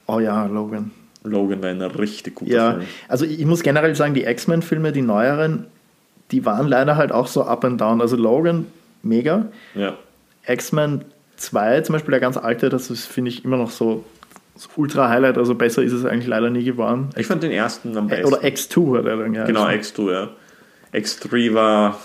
[0.07, 0.91] Oh ja, Logan.
[1.25, 2.85] Logan war ein richtig guter ja, Film.
[3.09, 5.67] Also ich muss generell sagen, die X-Men-Filme, die neueren,
[6.31, 8.01] die waren leider halt auch so up and down.
[8.01, 8.67] Also Logan,
[9.03, 9.47] mega.
[9.75, 9.97] Ja.
[10.47, 11.05] X-Men
[11.37, 14.05] 2 zum Beispiel, der ganz alte, das finde ich, immer noch so,
[14.55, 17.11] so ultra Highlight, also besser ist es eigentlich leider nie geworden.
[17.17, 18.27] Ich fand den ersten am besten.
[18.27, 19.45] Oder X2 hat er dann ja.
[19.45, 20.29] Genau, X2, ja.
[20.93, 21.99] X3 war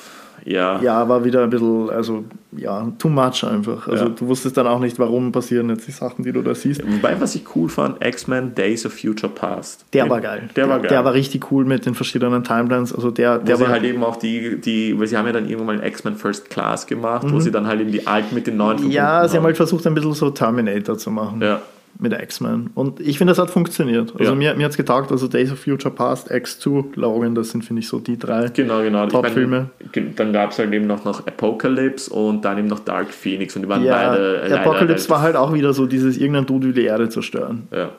[0.46, 0.82] ja.
[0.82, 3.88] Ja, war wieder ein bisschen, also ja, too much einfach.
[3.88, 4.10] Also Ja.
[4.12, 6.82] du wusstest dann auch nicht, warum passieren jetzt die Sachen, die du da siehst.
[6.86, 9.86] Wobei, was ich cool fand, X-Men Days of Future Past.
[9.94, 10.50] Der Den- war geil.
[10.56, 10.90] Der war geil.
[10.90, 12.94] Der war richtig cool mit den verschiedenen Timelines.
[12.94, 15.34] Also der, Wo der sie war halt eben auch die, die, weil sie haben ja
[15.34, 18.48] dann irgendwann mal X-Men First Class gemacht, wo sie dann halt eben die alten mit
[18.48, 18.92] den neuen Mhm.
[18.92, 21.42] Ja, sie haben halt versucht, ein bisschen so Terminator zu machen.
[21.42, 21.62] Ja,
[22.02, 22.70] Mit X-Men.
[22.76, 24.14] Und ich finde, das hat funktioniert.
[24.18, 24.36] Also Ja.
[24.36, 25.12] mir, mir hat es getaugt.
[25.12, 28.48] Also Days of Future Past, X2, Logan, das sind, finde ich, so die drei.
[28.54, 29.06] genau, genau.
[29.08, 29.70] Top-Filme.
[30.16, 33.64] Dann gab es halt eben noch, noch Apocalypse und dann eben noch Dark Phoenix und
[33.64, 36.74] die waren Ja, beide leider Apocalypse war halt auch wieder so dieses, irgendein Dude will
[36.74, 37.68] die Erde zerstören.
[37.74, 37.90] Ja,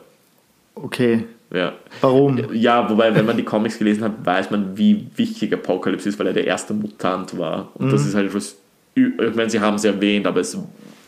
[0.73, 1.73] Okay, ja.
[1.99, 2.39] warum?
[2.53, 6.27] Ja, wobei, wenn man die Comics gelesen hat, weiß man, wie wichtig Apocalypse ist, weil
[6.27, 7.69] er der erste Mutant war.
[7.75, 7.91] Und Mhm.
[7.91, 8.55] das ist halt etwas,
[8.97, 10.57] ü- ich meine, sie haben es erwähnt, aber es,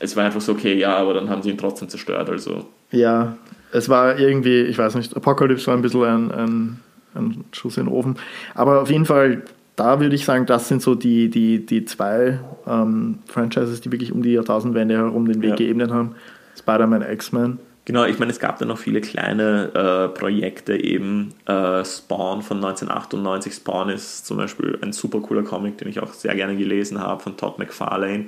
[0.04, 2.30] es war einfach so, okay, ja, aber dann haben sie ihn trotzdem zerstört.
[2.30, 3.36] Also, Ja,
[3.72, 6.80] es war irgendwie, ich weiß nicht, Apocalypse war ein bisschen ein, ein,
[7.16, 8.18] ein Schuss in den Ofen.
[8.54, 9.42] Aber auf jeden Fall,
[9.76, 14.12] da würde ich sagen, das sind so die, die, die zwei ähm, Franchises, die wirklich
[14.12, 15.56] um die Jahrtausendwende herum den Weg Ja.
[15.56, 16.16] geebnet haben.
[16.58, 17.58] Spider-Man, X-Men.
[17.86, 22.58] Genau, ich meine, es gab dann noch viele kleine äh, Projekte, eben äh, Spawn von
[22.63, 23.54] 1998.
[23.56, 27.22] Spawn ist zum Beispiel ein super cooler Comic, den ich auch sehr gerne gelesen habe,
[27.22, 28.26] von Todd McFarlane.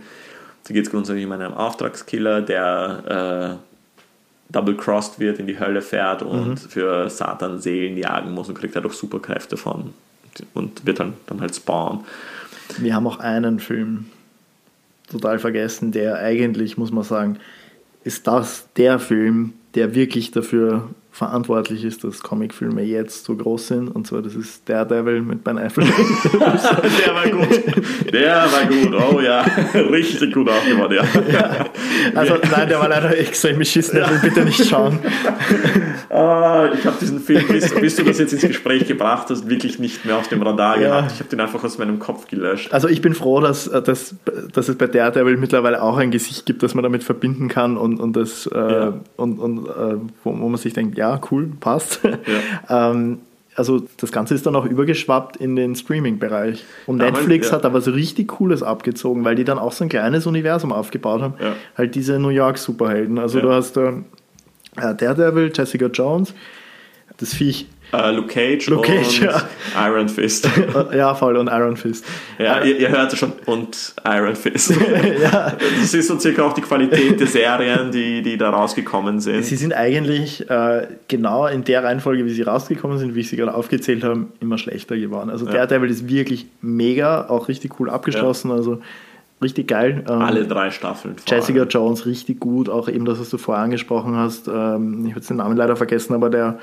[0.67, 6.23] Da geht es grundsätzlich um einen Auftragskiller, der äh, double-crossed wird, in die Hölle fährt
[6.23, 9.93] und für Satan Seelen jagen muss und kriegt halt auch Superkräfte von
[10.53, 12.03] und wird dann, dann halt Spawn.
[12.77, 14.05] Wir haben auch einen Film
[15.09, 17.37] total vergessen, der eigentlich, muss man sagen,
[18.03, 23.87] ist das der Film, der wirklich dafür verantwortlich ist, dass Comicfilme jetzt so groß sind.
[23.87, 25.87] Und zwar, das ist Daredevil mit Ben Affleck.
[26.33, 28.13] Der war gut.
[28.13, 29.15] Der war gut.
[29.15, 29.45] Oh ja,
[29.91, 31.03] richtig gut aufgebaut, ja.
[32.15, 34.99] Also nein, der war leider extrem beschissen, der will bitte nicht schauen.
[36.09, 39.79] Ah, ich habe diesen Film, bis, bis du das jetzt ins Gespräch gebracht hast, wirklich
[39.79, 40.87] nicht mehr auf dem Radar Ja.
[40.99, 41.11] gehabt.
[41.13, 42.73] Ich habe den einfach aus meinem Kopf gelöscht.
[42.73, 44.15] Also ich bin froh, dass, äh, dass,
[44.53, 47.99] dass es bei Daredevil mittlerweile auch ein Gesicht gibt, das man damit verbinden kann und,
[47.99, 48.93] und, das, äh, Ja.
[49.17, 52.01] und, und äh, wo, wo man sich denkt, ja, cool, passt.
[52.69, 53.19] ähm,
[53.55, 56.65] also das Ganze ist dann auch übergeschwappt in den Streaming-Bereich.
[56.87, 57.53] Und Damals, Netflix ja.
[57.53, 61.21] hat aber so richtig Cooles abgezogen, weil die dann auch so ein kleines Universum aufgebaut
[61.21, 61.35] haben.
[61.39, 61.53] Ja.
[61.77, 63.17] Halt diese New York-Superhelden.
[63.17, 63.43] Also Ja.
[63.45, 63.93] du hast da
[64.77, 66.33] äh, Daredevil, Jessica Jones,
[67.17, 69.41] das Viech, Äh, Luke Cage Luke Cage, und ja.
[69.87, 70.49] Iron Fist.
[70.91, 72.03] äh, ja voll, und Iron Fist.
[72.39, 74.73] Ja, ihr, ihr hört schon, und Iron Fist.
[75.21, 79.45] ja, Das ist so circa auch die Qualität der Serien, die, die da rausgekommen sind.
[79.45, 83.37] Sie sind eigentlich äh, genau in der Reihenfolge, wie sie rausgekommen sind, wie ich sie
[83.37, 85.29] gerade aufgezählt habe, immer schlechter geworden.
[85.29, 85.53] Also Ja.
[85.53, 88.81] Daredevil ist wirklich mega, auch richtig cool abgeschlossen, also
[89.43, 90.03] richtig geil.
[90.09, 91.15] Ähm, Alle drei Staffeln.
[91.27, 91.69] Jessica allem.
[91.69, 94.47] Jones richtig gut, auch eben das, was du vorher angesprochen hast.
[94.47, 96.57] Ähm, ich habe jetzt den Namen leider vergessen, aber der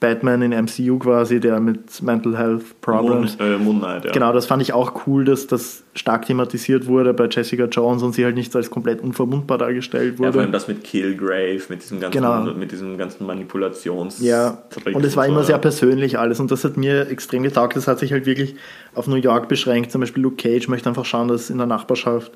[0.00, 3.38] Batman in MCU quasi, der mit Mental Health Problems.
[3.38, 4.12] Moon, äh, Moon Knight, ja.
[4.12, 8.14] Genau, das fand ich auch cool, dass das stark thematisiert wurde bei Jessica Jones und
[8.14, 10.32] sie halt nicht als komplett unverwundbar dargestellt Ja, wurde.
[10.32, 12.44] vor allem das mit Killgrave, mit diesem ganzen, Genau.
[12.54, 14.20] mit diesem ganzen Manipulations.
[14.20, 15.46] Ja, und es war so, immer ja.
[15.46, 17.76] sehr persönlich alles und das hat mir extrem getaugt.
[17.76, 18.56] Das hat sich halt wirklich
[18.94, 19.92] auf New York beschränkt.
[19.92, 22.32] Zum Beispiel Luke Cage möchte einfach schauen, dass in der Nachbarschaft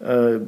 [0.00, 0.38] äh,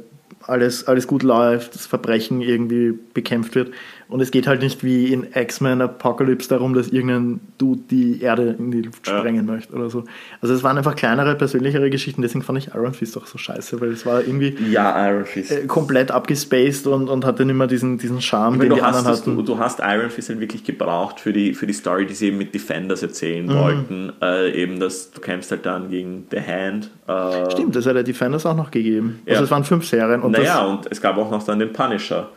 [0.41, 3.71] alles, alles gut läuft, das Verbrechen irgendwie bekämpft wird.
[4.09, 8.55] Und es geht halt nicht wie in X-Men Apocalypse darum, dass irgendein Dude die Erde
[8.59, 9.17] in die Luft Ja.
[9.17, 10.03] sprengen möchte oder so.
[10.39, 12.21] Also es waren einfach kleinere, persönlichere Geschichten.
[12.21, 15.51] Deswegen fand ich Iron Fist auch so scheiße, weil es war irgendwie Ja, Iron Fist.
[15.51, 18.97] äh, komplett abgespaced und, und hatte nicht mehr diesen, diesen Charme, den die du, hast
[18.97, 19.35] anderen hatten.
[19.35, 22.27] du, du hast Iron Fist halt wirklich gebraucht für die, für die Story, die sie
[22.27, 23.53] eben mit Defenders erzählen Mhm.
[23.55, 24.11] wollten.
[24.21, 26.91] Äh, eben, dass du kämpfst halt dann gegen The Hand.
[27.07, 29.21] Äh, Stimmt, das hat der Defenders auch noch gegeben.
[29.25, 29.33] Ja.
[29.33, 30.21] Also es waren fünf Serien.
[30.23, 32.29] Und naja, und es gab auch noch dann den Punisher.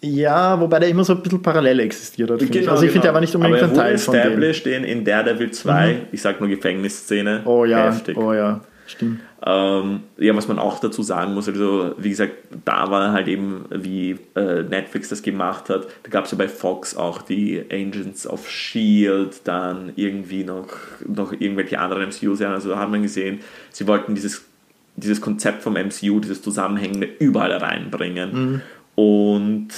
[0.00, 2.38] ja, wobei der immer so ein bisschen parallel existiert hat.
[2.40, 2.68] finde ich.
[2.70, 4.22] Also ich finde, der war nicht unbedingt Genau, Aber er ein Teil von dem.
[4.22, 7.42] established in, in Daredevil 2, ich sag nur Gefängnisszene.
[7.46, 8.16] Oh ja, Heftig.
[8.18, 9.20] oh ja, stimmt.
[9.46, 12.32] Ähm, ja, was man auch dazu sagen muss, also wie gesagt,
[12.64, 16.48] da war halt eben, wie äh, Netflix das gemacht hat, da gab es ja bei
[16.48, 20.68] Fox auch die Agents of S.H.I.E.L.D., dann irgendwie noch,
[21.06, 24.46] noch irgendwelche anderen MCU-Serien, also da hat man gesehen, sie wollten dieses,
[24.96, 28.62] dieses Konzept vom MCU, dieses Zusammenhängende überall reinbringen
[28.94, 29.68] und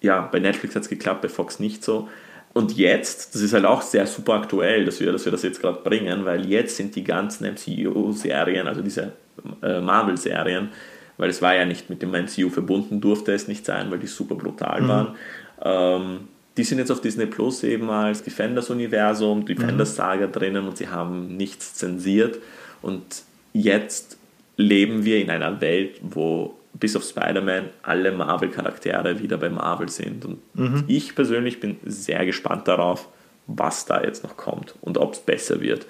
[0.00, 2.08] ja, bei Netflix hat es geklappt, bei Fox nicht so.
[2.54, 5.60] Und jetzt, das ist halt auch sehr super aktuell, dass wir, dass wir das jetzt
[5.60, 9.12] gerade bringen, weil jetzt sind die ganzen MCU-Serien, also diese
[9.62, 10.70] äh, Marvel-Serien,
[11.18, 14.06] weil es war ja nicht mit dem MCU verbunden, durfte es nicht sein, weil die
[14.06, 15.14] super brutal waren.
[15.62, 16.20] Ähm,
[16.56, 21.74] die sind jetzt auf Disney Plus eben als Defenders-Universum, Defenders-Saga drinnen und sie haben nichts
[21.74, 22.38] zensiert.
[22.82, 23.22] Und
[23.52, 24.17] jetzt
[24.58, 30.26] leben wir in einer Welt, wo bis auf Spider-Man alle Marvel-Charaktere wieder bei Marvel sind.
[30.26, 30.38] Und
[30.86, 33.08] ich persönlich bin sehr gespannt darauf,
[33.46, 35.86] was da jetzt noch kommt und ob es besser wird.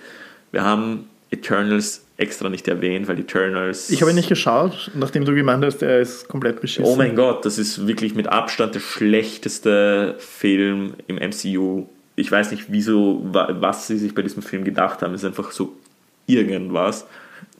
[0.53, 3.91] Wir haben Eternals extra nicht erwähnt, weil Eternals.
[3.91, 6.91] Ich habe ihn nicht geschaut, nachdem du gemeint hast, er ist komplett beschissen.
[6.91, 11.87] Oh mein Gott, das ist wirklich mit Abstand der schlechteste Film im MCU.
[12.17, 15.15] Ich weiß nicht, wieso, was sie sich bei diesem Film gedacht haben.
[15.15, 15.77] Es ist einfach so
[16.27, 17.07] irgendwas.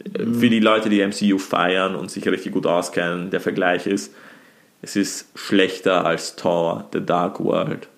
[0.05, 0.35] Mhm.
[0.35, 4.15] Für die Leute, die MCU feiern und sich richtig gut auskennen, der Vergleich ist,
[4.81, 7.89] es ist schlechter als Thor, The Dark World.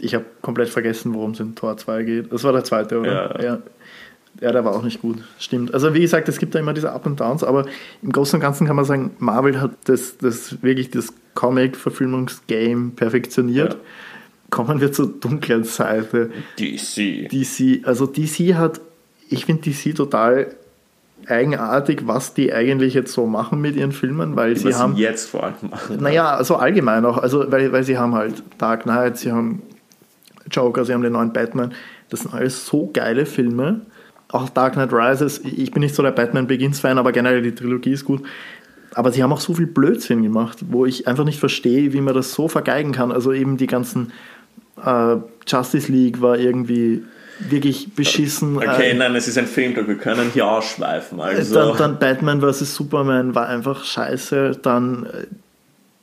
[0.00, 2.32] Ich habe komplett vergessen, worum es in Tor 2 geht.
[2.32, 3.40] Das war der zweite, oder?
[3.40, 3.44] Ja.
[3.44, 3.62] ja.
[4.40, 5.18] Ja, der war auch nicht gut.
[5.38, 5.74] Stimmt.
[5.74, 7.66] Also wie gesagt, es gibt da immer diese Up und Downs, aber
[8.02, 13.74] im Großen und Ganzen kann man sagen, Marvel hat das, das wirklich das Comic-Verfilmungs-Game perfektioniert.
[13.74, 13.80] Ja.
[14.50, 16.30] Kommen wir zur dunklen Seite.
[16.58, 17.28] DC.
[17.28, 17.86] DC.
[17.86, 18.80] Also DC hat,
[19.28, 20.56] ich finde DC total
[21.28, 24.96] eigenartig, was die eigentlich jetzt so machen mit ihren Filmen, weil was sie haben.
[24.96, 25.98] Jetzt vor allem machen.
[26.00, 27.18] Naja, also allgemein auch.
[27.18, 29.62] Also weil, weil sie haben halt Dark Knight, sie haben
[30.50, 31.72] Joker, sie haben den neuen Batman.
[32.10, 33.82] Das sind alles so geile Filme.
[34.28, 37.92] Auch Dark Knight Rises, ich bin nicht so der Batman Begins-Fan, aber generell die Trilogie
[37.92, 38.22] ist gut.
[38.94, 42.14] Aber sie haben auch so viel Blödsinn gemacht, wo ich einfach nicht verstehe, wie man
[42.14, 43.12] das so vergeigen kann.
[43.12, 44.12] Also eben die ganzen
[44.84, 47.02] äh, Justice League war irgendwie
[47.50, 48.56] wirklich beschissen.
[48.56, 51.20] Okay, äh, nein, es ist ein Filmtag, wir können hier ausschweifen.
[51.20, 51.54] Also.
[51.54, 52.74] Dann, dann Batman vs.
[52.74, 54.58] Superman war einfach scheiße.
[54.62, 55.26] Dann äh,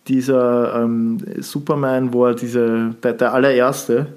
[0.08, 4.08] dieser ähm, Superman, wo er diese, der, der allererste,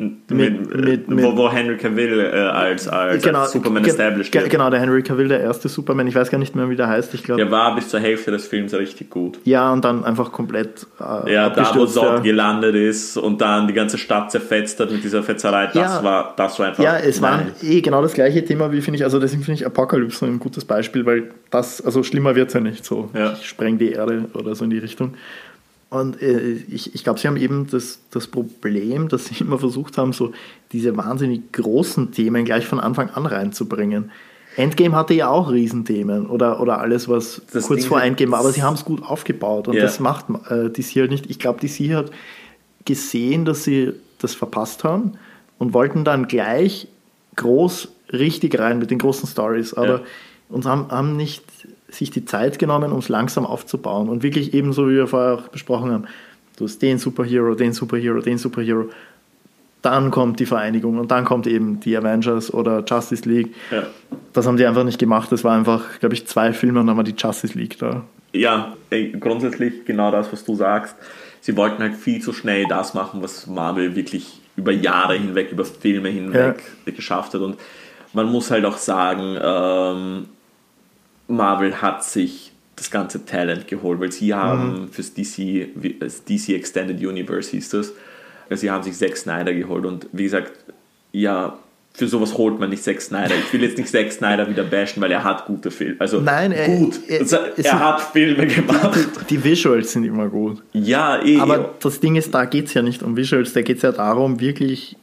[0.00, 4.34] mit, mit, mit, wo, wo Henry Cavill äh, als, als, genau, als Superman ge established
[4.34, 4.50] wird.
[4.50, 7.12] Genau, der Henry Cavill, der erste Superman, ich weiß gar nicht mehr, wie der heißt.
[7.14, 9.38] Ich glaub, der war bis zur Hälfte des Films richtig gut.
[9.44, 10.86] Ja, und dann einfach komplett.
[10.98, 12.18] Äh, ja, da wo Zod ja.
[12.20, 16.34] gelandet ist und dann die ganze Stadt zerfetzt hat mit dieser Fetzerei, das, ja, war,
[16.36, 16.82] das war einfach.
[16.82, 19.66] Ja, es war eh genau das gleiche Thema, wie finde ich, also deswegen finde ich
[19.66, 23.10] Apocalypse ein gutes Beispiel, weil das, also schlimmer wird es ja nicht so.
[23.14, 23.32] Ja.
[23.32, 25.14] Ich spreng die Erde oder so in die Richtung.
[25.90, 29.98] Und äh, ich, ich glaube, sie haben eben das, das Problem, dass sie immer versucht
[29.98, 30.32] haben, so
[30.72, 34.10] diese wahnsinnig großen Themen gleich von Anfang an reinzubringen.
[34.56, 38.40] Endgame hatte ja auch Riesenthemen oder, oder alles, was das kurz Ding vor Endgame war,
[38.40, 39.84] aber sie haben es gut aufgebaut und yeah.
[39.84, 41.30] das macht äh, DC halt nicht.
[41.30, 42.10] Ich glaube, DC hat
[42.84, 45.12] gesehen, dass sie das verpasst haben
[45.58, 46.88] und wollten dann gleich
[47.36, 50.02] groß richtig rein mit den großen Stories, aber ja.
[50.48, 51.44] uns haben, haben nicht
[51.90, 54.08] sich die Zeit genommen, um es langsam aufzubauen.
[54.08, 56.04] Und wirklich ebenso, wie wir vorher auch besprochen haben,
[56.56, 58.90] du hast den Superhero, den Superhero, den Superhero.
[59.82, 63.54] Dann kommt die Vereinigung und dann kommt eben die Avengers oder Justice League.
[63.70, 63.84] Ja.
[64.34, 65.32] Das haben die einfach nicht gemacht.
[65.32, 68.04] Das war einfach, glaube ich, zwei Filme und dann war die Justice League da.
[68.32, 68.76] Ja,
[69.18, 70.94] grundsätzlich genau das, was du sagst.
[71.40, 75.64] Sie wollten halt viel zu schnell das machen, was Marvel wirklich über Jahre hinweg, über
[75.64, 76.92] Filme hinweg ja.
[76.92, 77.40] geschafft hat.
[77.40, 77.56] Und
[78.12, 80.26] man muss halt auch sagen, ähm,
[81.30, 84.88] Marvel hat sich das ganze Talent geholt, weil sie haben mhm.
[84.88, 85.68] fürs DC,
[86.00, 87.92] das DC Extended Universe hieß das,
[88.48, 90.52] also sie haben sich Zack Snyder geholt und wie gesagt,
[91.12, 91.58] ja,
[91.92, 93.34] für sowas holt man nicht Zack Snyder.
[93.34, 95.96] Ich will jetzt nicht Zack Snyder wieder bashen, weil er hat gute Filme.
[95.98, 97.00] Also Nein, er, gut.
[97.08, 98.98] Er, er, er hat Filme gemacht.
[99.28, 100.62] Die Visuals sind immer gut.
[100.72, 101.38] Ja, eh.
[101.38, 103.92] Aber das Ding ist, da geht es ja nicht um Visuals, da geht es ja
[103.92, 104.96] darum, wirklich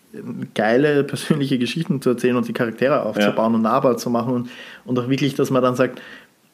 [0.53, 3.57] geile persönliche Geschichten zu erzählen und die Charaktere aufzubauen ja.
[3.57, 4.49] und nahbar zu machen und,
[4.85, 6.01] und auch wirklich, dass man dann sagt,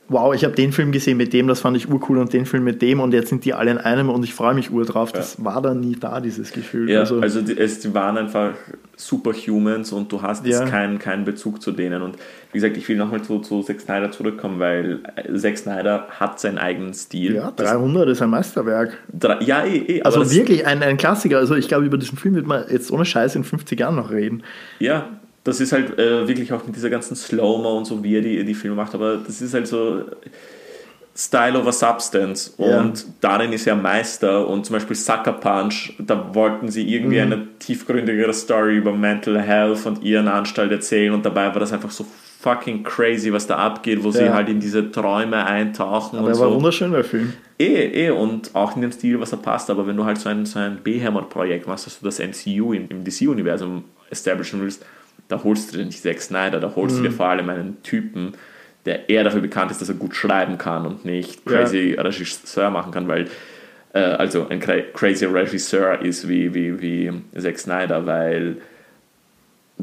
[0.09, 2.63] wow, ich habe den Film gesehen mit dem, das fand ich urcool und den Film
[2.63, 5.11] mit dem und jetzt sind die alle in einem und ich freue mich ur drauf.
[5.11, 5.45] Das ja.
[5.45, 6.89] war dann nie da, dieses Gefühl.
[6.89, 8.53] Ja, also, also die, es, die waren einfach
[8.95, 10.65] Superhumans und du hast ja.
[10.65, 12.01] keinen, keinen Bezug zu denen.
[12.01, 12.17] Und
[12.51, 16.39] wie gesagt, ich will nochmal zu, zu Zack Snyder zurückkommen, weil äh, Zack Snyder hat
[16.39, 17.35] seinen eigenen Stil.
[17.35, 18.97] Ja, 300 das, ist ein Meisterwerk.
[19.11, 20.01] Drei, ja, eh, eh.
[20.03, 21.37] Also wirklich ein, ein Klassiker.
[21.37, 24.11] Also ich glaube, über diesen Film wird man jetzt ohne Scheiß in 50 Jahren noch
[24.11, 24.43] reden.
[24.79, 25.09] Ja,
[25.43, 28.43] das ist halt äh, wirklich auch mit dieser ganzen Slow-Mo und so, wie er die,
[28.43, 30.03] die Filme macht, aber das ist halt so
[31.15, 33.05] Style over Substance und ja.
[33.21, 37.31] darin ist er Meister und zum Beispiel Sucker Punch, da wollten sie irgendwie mhm.
[37.31, 41.91] eine tiefgründigere Story über Mental Health und ihren Anstalt erzählen und dabei war das einfach
[41.91, 42.05] so
[42.43, 44.13] fucking crazy, was da abgeht, wo ja.
[44.13, 46.19] sie halt in diese Träume eintauchen.
[46.19, 46.55] Aber und er war so.
[46.55, 47.33] wunderschön, der Film.
[47.57, 50.27] Eh, eh, und auch in dem Stil, was er passt, aber wenn du halt so
[50.27, 54.83] ein, so ein Behemoth-Projekt machst, dass du das MCU im, im DC-Universum establishen willst,
[55.27, 57.03] da holst du dir nicht Zack Snyder, da holst mhm.
[57.03, 58.33] du dir vor allem einen Typen,
[58.85, 62.01] der eher dafür bekannt ist, dass er gut schreiben kann und nicht crazy ja.
[62.01, 63.29] Regisseur machen kann, weil
[63.93, 68.57] äh, also ein crazy Regisseur ist wie, wie, wie Zack Snyder, weil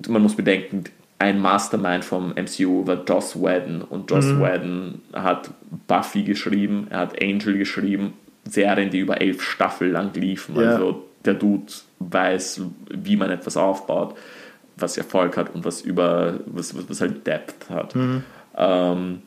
[0.09, 0.85] man muss bedenken,
[1.19, 4.41] ein Mastermind vom MCU war Joss Whedon und Joss mhm.
[4.41, 5.51] Whedon hat
[5.87, 10.57] Buffy geschrieben, er hat Angel geschrieben, Serien, die über elf Staffeln lang liefen.
[10.57, 10.73] Ja.
[10.73, 14.17] Also der Dude weiß, wie man etwas aufbaut
[14.81, 17.95] was Erfolg hat und was über was, was, halt Depth hat.
[17.95, 18.25] Mhm.
[18.57, 19.23] Ähm,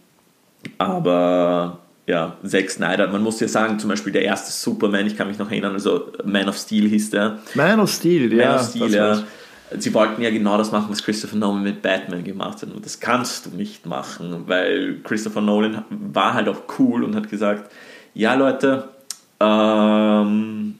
[0.78, 5.28] aber ja, Zack Snyder, man muss ja sagen, zum Beispiel der erste Superman, ich kann
[5.28, 7.40] mich noch erinnern, also Man of Steel hieß der.
[7.54, 8.56] Man of Steel, Man ja.
[8.56, 9.24] of Steel, ja.
[9.78, 12.72] sie wollten ja genau das machen, was Christopher Nolan mit Batman gemacht hat.
[12.72, 17.30] Und das kannst du nicht machen, weil Christopher Nolan war halt auch cool und hat
[17.30, 17.72] gesagt,
[18.14, 18.90] ja Leute,
[19.40, 20.76] ähm,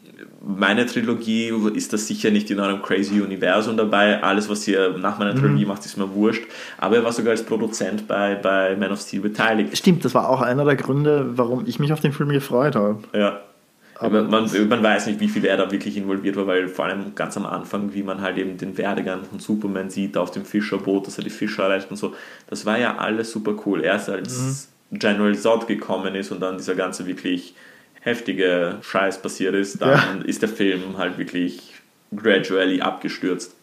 [0.46, 4.22] meine Trilogie ist das sicher nicht in eurem crazy Universum dabei.
[4.22, 5.70] Alles, was ihr nach meiner Trilogie mhm.
[5.70, 6.44] macht, ist mir wurscht.
[6.78, 9.78] Aber er war sogar als Produzent bei, bei Man of Steel beteiligt.
[9.78, 13.00] Stimmt, das war auch einer der Gründe, warum ich mich auf den Film gefreut habe.
[13.14, 13.40] Ja.
[13.96, 17.16] Aber man, man weiß nicht, wie viel er da wirklich involviert war, weil vor allem
[17.16, 21.08] ganz am Anfang, wie man halt eben den Werdegang von Superman sieht auf dem Fischerboot,
[21.08, 22.14] dass er die Fischer erreicht und so,
[22.50, 23.82] das war ja alles super cool.
[23.82, 25.00] Erst als mhm.
[25.00, 27.56] General Zod gekommen ist und dann dieser ganze wirklich
[28.04, 30.26] heftige Scheiß passiert ist, dann ja.
[30.26, 31.74] ist der Film halt wirklich
[32.16, 33.56] gradually abgestürzt.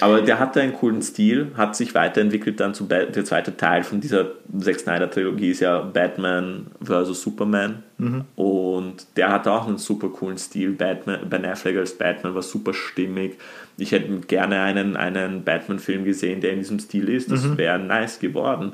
[0.00, 4.00] Aber der hatte einen coolen Stil, hat sich weiterentwickelt dann zu der zweite Teil von
[4.00, 7.20] dieser Zack Snyder Trilogie ist ja Batman vs.
[7.20, 8.24] Superman mhm.
[8.34, 10.70] und der hatte auch einen super coolen Stil.
[10.72, 13.36] Batman, Ben Affleck als Batman war super stimmig.
[13.76, 17.30] Ich hätte gerne einen, einen Batman-Film gesehen, der in diesem Stil ist.
[17.30, 17.58] Das mhm.
[17.58, 18.72] wäre nice geworden.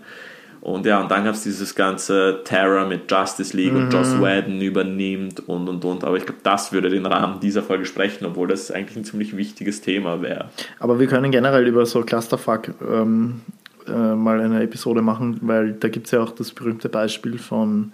[0.67, 3.85] Und ja, und dann gab es dieses ganze Terror mit Justice League mhm.
[3.85, 6.03] und Joss Whedon übernimmt und und und.
[6.03, 9.37] Aber ich glaube, das würde den Rahmen dieser Folge sprechen, obwohl das eigentlich ein ziemlich
[9.37, 10.47] wichtiges Thema wäre.
[10.81, 13.43] Aber wir können generell über so Clusterfuck ähm,
[13.87, 17.93] äh, mal eine Episode machen, weil da gibt es ja auch das berühmte Beispiel von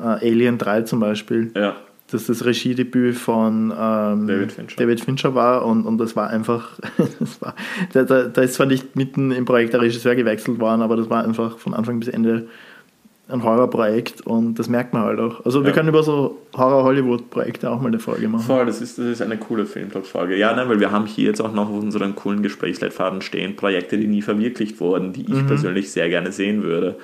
[0.00, 1.50] äh, Alien 3 zum Beispiel.
[1.54, 1.76] Ja
[2.10, 4.76] dass das Regiedebüt von ähm, David, Fincher.
[4.76, 5.34] David, Fincher.
[5.34, 6.78] war und, und das war einfach,
[7.18, 7.54] das war,
[7.92, 11.22] da, da, ist zwar nicht mitten im Projekt der Regisseur gewechselt worden, aber das war
[11.22, 12.48] einfach von Anfang bis Ende
[13.28, 15.44] ein Horrorprojekt und das merkt man halt auch.
[15.44, 18.44] Also wir können über so Horror-Hollywood-Projekte auch mal eine Folge machen.
[18.44, 20.34] Voll, das ist, das ist eine coole Filmtalk-Folge.
[20.36, 23.98] Ja, nein, weil wir haben hier jetzt auch noch auf unseren coolen Gesprächsleitfaden stehen Projekte,
[23.98, 25.46] die nie verwirklicht wurden, die ich mhm.
[25.46, 26.96] persönlich sehr gerne sehen würde.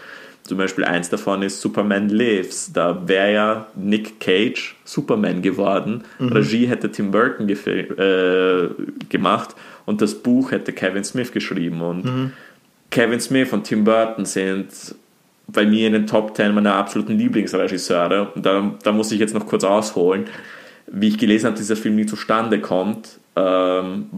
[0.44, 2.70] Zum Beispiel eins davon ist Superman Lives.
[2.72, 6.04] Da wäre ja Nick Cage Superman geworden.
[6.18, 6.32] Mhm.
[6.32, 8.68] Regie hätte Tim Burton äh,
[9.08, 9.54] gemacht
[9.86, 11.80] und das Buch hätte Kevin Smith geschrieben.
[11.80, 12.32] Und mhm.
[12.90, 14.94] Kevin Smith und Tim Burton sind
[15.46, 18.32] bei mir in den Top 10 meiner absoluten Lieblingsregisseure.
[18.34, 20.26] Und da, da muss ich jetzt noch kurz ausholen.
[20.86, 24.10] Wie ich gelesen habe, dass dieser Film nie zustande kommt, ähm,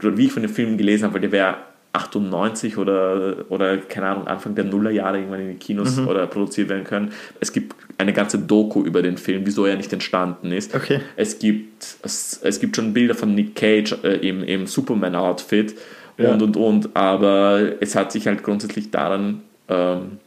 [0.00, 1.56] wie ich von dem Film gelesen habe, weil der wäre
[1.92, 6.08] 98 oder, oder keine Ahnung, Anfang der Nullerjahre irgendwann in den Kinos mhm.
[6.08, 7.12] oder produziert werden können.
[7.38, 10.74] Es gibt eine ganze Doku über den Film, wieso er nicht entstanden ist.
[10.74, 11.00] Okay.
[11.16, 15.74] Es, gibt, es, es gibt schon Bilder von Nick Cage äh, im, im Superman-Outfit
[16.16, 16.32] ja.
[16.32, 20.18] und und und, aber es hat sich halt grundsätzlich daran, ähm,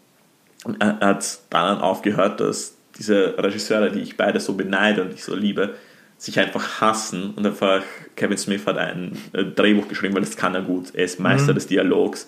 [0.80, 5.76] hat daran aufgehört, dass diese Regisseure, die ich beide so beneide und ich so liebe,
[6.18, 7.82] sich einfach hassen und einfach
[8.16, 10.94] Kevin Smith hat ein äh, Drehbuch geschrieben, weil das kann er gut.
[10.94, 11.56] Er ist Meister mhm.
[11.56, 12.28] des Dialogs.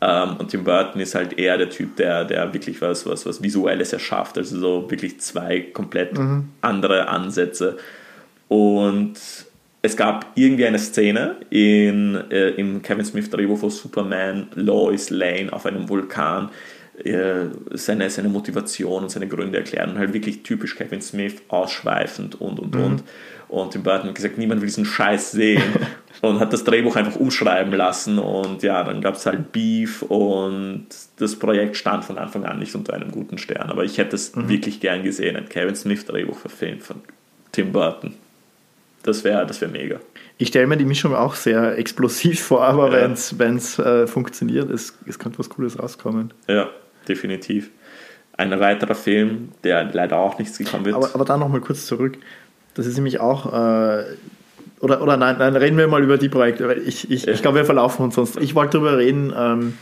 [0.00, 3.42] Ähm, und Tim Burton ist halt eher der Typ, der, der wirklich was, was, was
[3.42, 4.38] Visuelles erschafft.
[4.38, 6.48] Also so wirklich zwei komplett mhm.
[6.60, 7.76] andere Ansätze.
[8.48, 9.14] Und
[9.82, 15.52] es gab irgendwie eine Szene in, äh, im Kevin Smith Drehbuch, wo Superman Lois Lane
[15.52, 16.50] auf einem Vulkan
[17.72, 19.90] seine, seine Motivation und seine Gründe erklären.
[19.90, 22.84] Und halt wirklich typisch Kevin Smith, ausschweifend und und mhm.
[22.84, 23.02] und.
[23.48, 25.62] Und Tim Burton hat gesagt, niemand will diesen Scheiß sehen.
[26.20, 28.18] und hat das Drehbuch einfach umschreiben lassen.
[28.18, 30.86] Und ja, dann gab es halt Beef und
[31.18, 33.70] das Projekt stand von Anfang an nicht unter einem guten Stern.
[33.70, 34.48] Aber ich hätte es mhm.
[34.48, 36.96] wirklich gern gesehen, ein Kevin Smith Drehbuch verfilmt von
[37.52, 38.14] Tim Burton.
[39.02, 39.98] Das wäre das wär mega.
[40.36, 43.14] Ich stelle mir die Mischung auch sehr explosiv vor, aber ja.
[43.38, 46.32] wenn es äh, funktioniert, es, es könnte was Cooles rauskommen.
[46.48, 46.68] Ja,
[47.08, 47.70] definitiv.
[48.36, 50.96] Ein weiterer Film, der leider auch nichts gekommen wird.
[50.96, 52.16] Aber, aber dann nochmal kurz zurück.
[52.74, 54.04] Das ist nämlich auch, äh,
[54.80, 56.72] oder, oder nein, nein, reden wir mal über die Projekte.
[56.86, 57.32] Ich, ich, ja.
[57.32, 58.38] ich glaube, wir verlaufen uns sonst.
[58.38, 59.74] Ich wollte darüber reden, ähm,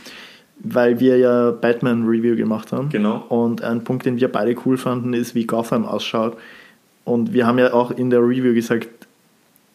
[0.59, 2.89] weil wir ja Batman Review gemacht haben.
[2.89, 3.23] Genau.
[3.29, 6.37] Und ein Punkt, den wir beide cool fanden, ist, wie Gotham ausschaut.
[7.05, 8.89] Und wir haben ja auch in der Review gesagt,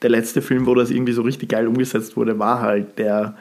[0.03, 3.35] der letzte Film, wo das irgendwie so richtig geil umgesetzt wurde, war halt der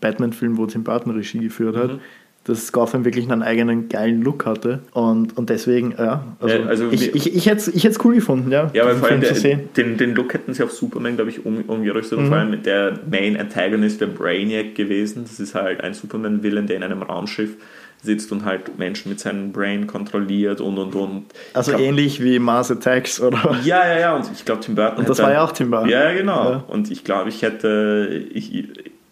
[0.00, 1.92] Batman-Film, wo Tim Burton Regie geführt hat.
[1.92, 2.00] Mhm
[2.44, 4.80] dass Gotham wirklich einen eigenen geilen Look hatte.
[4.92, 8.70] Und, und deswegen, ja, also, ja, also ich, ich, ich hätte es cool gefunden, ja.
[8.72, 9.34] Ja, aber vor allem der,
[9.76, 12.18] den, den Look hätten sie auf Superman, glaube ich, um, umgerüstet.
[12.18, 12.24] Mhm.
[12.24, 15.24] Und vor allem der Main Antagonist, der Brainiac gewesen.
[15.24, 17.56] Das ist halt ein Superman-Villain, der in einem Raumschiff
[18.02, 21.26] sitzt und halt Menschen mit seinem Brain kontrolliert und und und.
[21.52, 23.56] Also glaub, ähnlich wie Mars Attacks, oder?
[23.62, 24.16] Ja, ja, ja.
[24.16, 25.00] Und ich glaube, Tim Burton.
[25.00, 25.90] Und das war ja auch Tim Burton.
[25.90, 26.50] Ja, genau.
[26.50, 26.64] Ja.
[26.68, 28.24] Und ich glaube, ich hätte.
[28.32, 28.68] Ich,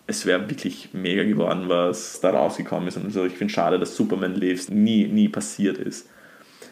[0.09, 2.97] es wäre wirklich mega geworden, was da rausgekommen ist.
[2.97, 6.09] Und also ich finde schade, dass Superman Lives nie, nie passiert ist.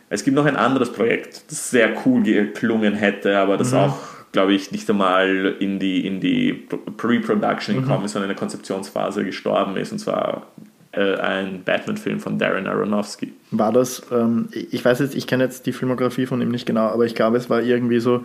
[0.08, 3.78] Es gibt noch ein anderes Projekt, das sehr cool geklungen hätte, aber das mhm.
[3.78, 3.98] auch,
[4.32, 7.82] glaube ich, nicht einmal in die, in die Pre-Production mhm.
[7.82, 9.92] gekommen ist, sondern in der Konzeptionsphase gestorben ist.
[9.92, 10.46] Und zwar
[10.92, 13.34] äh, ein Batman-Film von Darren Aronofsky.
[13.50, 16.86] War das, ähm, ich weiß jetzt, ich kenne jetzt die Filmografie von ihm nicht genau,
[16.86, 18.24] aber ich glaube, es war irgendwie so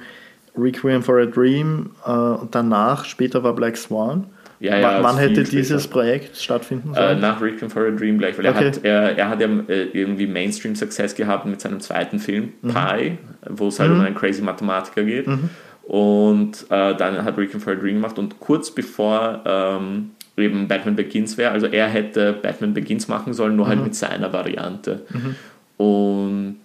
[0.57, 4.27] Requiem for a Dream äh, und danach, später war Black Swan.
[4.61, 5.93] Ja, ja, wann hätte dieses später.
[5.93, 7.17] Projekt stattfinden sollen?
[7.17, 8.59] Äh, nach Requiem for a Dream gleich, weil okay.
[8.59, 12.69] er, hat, er, er hat ja äh, irgendwie Mainstream-Success gehabt mit seinem zweiten Film, mhm.
[12.69, 13.17] Pi,
[13.49, 13.99] wo es halt mhm.
[13.99, 15.25] um einen crazy Mathematiker geht.
[15.25, 15.49] Mhm.
[15.83, 20.95] Und äh, dann hat Requiem for a Dream gemacht und kurz bevor ähm, eben Batman
[20.95, 23.85] Begins wäre, also er hätte Batman Begins machen sollen, nur halt mhm.
[23.85, 25.01] mit seiner Variante.
[25.09, 25.35] Mhm.
[25.83, 26.59] Und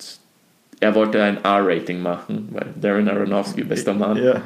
[0.81, 4.19] er wollte ein R-Rating machen, weil Darren Aronofsky, bester Mann.
[4.23, 4.43] Ja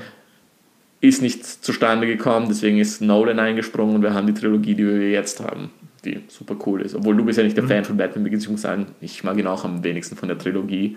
[1.01, 5.11] ist nicht zustande gekommen, deswegen ist Nolan eingesprungen und wir haben die Trilogie, die wir
[5.11, 5.71] jetzt haben,
[6.05, 6.95] die super cool ist.
[6.95, 7.69] Obwohl du bist ja nicht der mhm.
[7.69, 10.39] Fan von Batman Begins, ich muss sagen, ich mag ihn auch am wenigsten von der
[10.39, 10.97] Trilogie.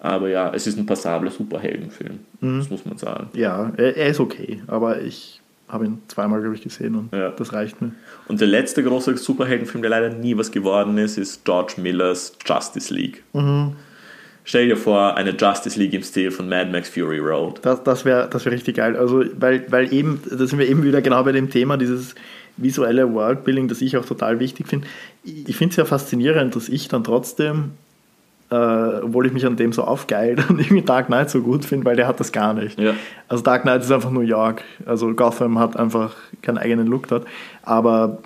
[0.00, 2.58] Aber ja, es ist ein passabler Superheldenfilm, mhm.
[2.58, 3.30] das muss man sagen.
[3.32, 7.30] Ja, er, ist okay, aber ich habe ihn zweimal, glaube ich, gesehen und ja.
[7.30, 7.92] das reicht mir.
[8.28, 12.94] Und der letzte große Superheldenfilm, der leider nie was geworden ist, ist George Millers Justice
[12.94, 13.24] League.
[13.32, 13.72] Mhm.
[14.48, 17.60] Stell dir vor, eine Justice League im Stil von Mad Max Fury Road.
[17.60, 18.96] Das, das wäre das wär richtig geil.
[18.96, 22.14] Also, weil, weil eben, da sind wir eben wieder genau bei dem Thema, dieses
[22.56, 24.88] visuelle Worldbuilding, das ich auch total wichtig finde.
[25.22, 27.72] Ich finde es ja faszinierend, dass ich dann trotzdem,
[28.50, 31.84] äh, obwohl ich mich an dem so aufgeil und irgendwie Dark Knight so gut finde,
[31.84, 32.80] weil der hat das gar nicht.
[32.80, 32.94] Ja.
[33.28, 34.62] Also Dark Knight ist einfach New York.
[34.86, 37.26] Also Gotham hat einfach keinen eigenen Look dort.
[37.64, 38.16] Aber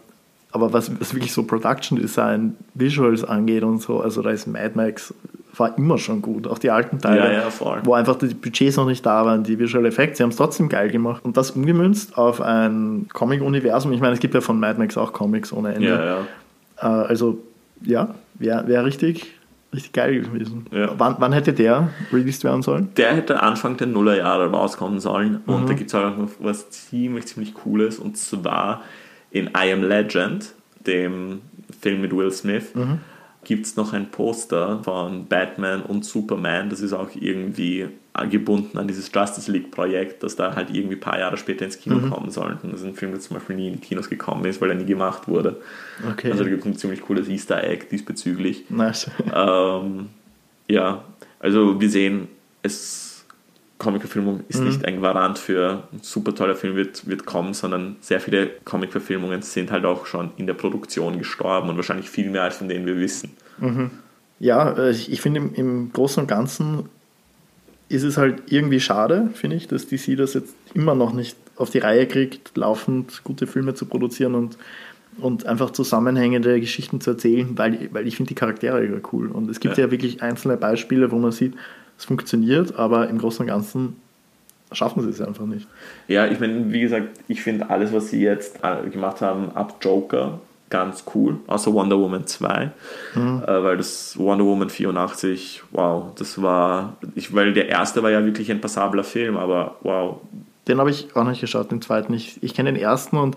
[0.53, 4.73] aber was, was wirklich so Production Design, Visuals angeht und so, also da ist Mad
[4.75, 5.15] Max
[5.57, 8.87] war immer schon gut, auch die alten Teile, ja, ja, wo einfach die Budgets noch
[8.87, 12.17] nicht da waren, die Visual Effects, sie haben es trotzdem geil gemacht und das umgemünzt
[12.17, 13.93] auf ein Comic-Universum.
[13.93, 16.27] Ich meine, es gibt ja von Mad Max auch Comics ohne Ende.
[16.81, 17.03] Ja.
[17.03, 17.39] Äh, also
[17.83, 19.35] ja, wäre wär richtig,
[19.75, 20.67] richtig geil gewesen.
[20.71, 22.89] Wann, wann, hätte der released werden sollen?
[22.97, 25.67] Der hätte Anfang der Nullerjahre rauskommen sollen und mhm.
[25.67, 28.83] da gibt es auch noch was ziemlich, ziemlich Cooles und zwar
[29.31, 30.53] in I Am Legend,
[30.87, 31.43] dem
[31.81, 32.75] Film mit Will Smith.
[32.75, 33.01] Mhm
[33.45, 36.71] gibt es noch ein Poster von Batman und Superman.
[36.71, 37.89] Das ist auch irgendwie
[38.31, 41.97] gebunden an dieses Justice League-Projekt, das da halt irgendwie ein paar Jahre später ins Kino
[41.97, 42.11] mhm.
[42.11, 42.69] kommen sollte.
[42.69, 44.77] Das ist ein Film, der zum Beispiel nie in die Kinos gekommen ist, weil er
[44.77, 45.61] nie gemacht wurde.
[46.09, 46.31] Okay.
[46.31, 48.65] Also da gibt es ein ziemlich cooles Easter Egg diesbezüglich.
[48.69, 49.11] Nice.
[49.35, 50.09] Ähm,
[50.69, 51.05] ja,
[51.41, 52.29] also wir sehen,
[52.63, 53.12] es
[53.83, 54.69] Comic-Verfilmung ist mhm.
[54.69, 59.43] nicht ein Garant für ein super toller Film wird, wird kommen, sondern sehr viele Comic-Verfilmungen
[59.43, 62.87] sind halt auch schon in der Produktion gestorben und wahrscheinlich viel mehr, als von denen
[62.87, 63.31] wir wissen.
[63.59, 63.91] Mhm.
[64.39, 66.89] Ja, äh, ich finde im, im Großen und Ganzen
[67.89, 71.71] ist es halt irgendwie schade, finde ich, dass DC das jetzt immer noch nicht auf
[71.71, 74.57] die Reihe kriegt, laufend gute Filme zu produzieren und,
[75.19, 79.29] und einfach zusammenhängende Geschichten zu erzählen, weil, weil ich finde die Charaktere cool.
[79.29, 79.85] Und es gibt ja.
[79.85, 81.55] ja wirklich einzelne Beispiele, wo man sieht,
[82.03, 83.97] es funktioniert, aber im Großen und Ganzen
[84.73, 85.69] schaffen sie es einfach nicht.
[86.09, 89.77] Ja, ich meine, wie gesagt, ich finde alles, was sie jetzt äh, gemacht haben, ab
[89.81, 92.71] Joker, ganz cool, außer Wonder Woman 2,
[93.15, 93.43] mhm.
[93.47, 98.25] äh, weil das Wonder Woman 84, wow, das war, ich, weil der erste war ja
[98.25, 100.21] wirklich ein passabler Film, aber wow.
[100.67, 102.15] Den habe ich auch nicht geschaut, den zweiten.
[102.15, 103.37] Ich, ich kenne den ersten und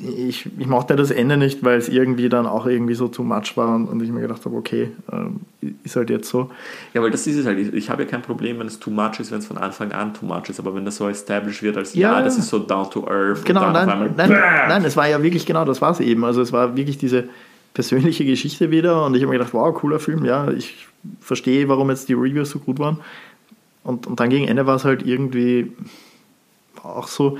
[0.00, 3.56] ich, ich mochte das Ende nicht, weil es irgendwie dann auch irgendwie so too much
[3.56, 5.40] war und, und ich mir gedacht habe, okay, ähm,
[5.84, 6.50] ist halt jetzt so.
[6.94, 7.58] Ja, weil das ist es halt.
[7.58, 9.92] Ich, ich habe ja kein Problem, wenn es too much ist, wenn es von Anfang
[9.92, 12.48] an too much ist, aber wenn das so established wird als ja, ja das ist
[12.48, 13.44] so down to earth.
[13.44, 16.24] Genau, nein, nein, nein, es war ja wirklich genau, das war es eben.
[16.24, 17.28] Also es war wirklich diese
[17.74, 20.88] persönliche Geschichte wieder und ich habe mir gedacht, wow, cooler Film, ja, ich
[21.20, 22.98] verstehe, warum jetzt die Reviews so gut waren.
[23.84, 25.72] Und, und dann gegen Ende war es halt irgendwie
[26.82, 27.38] auch so,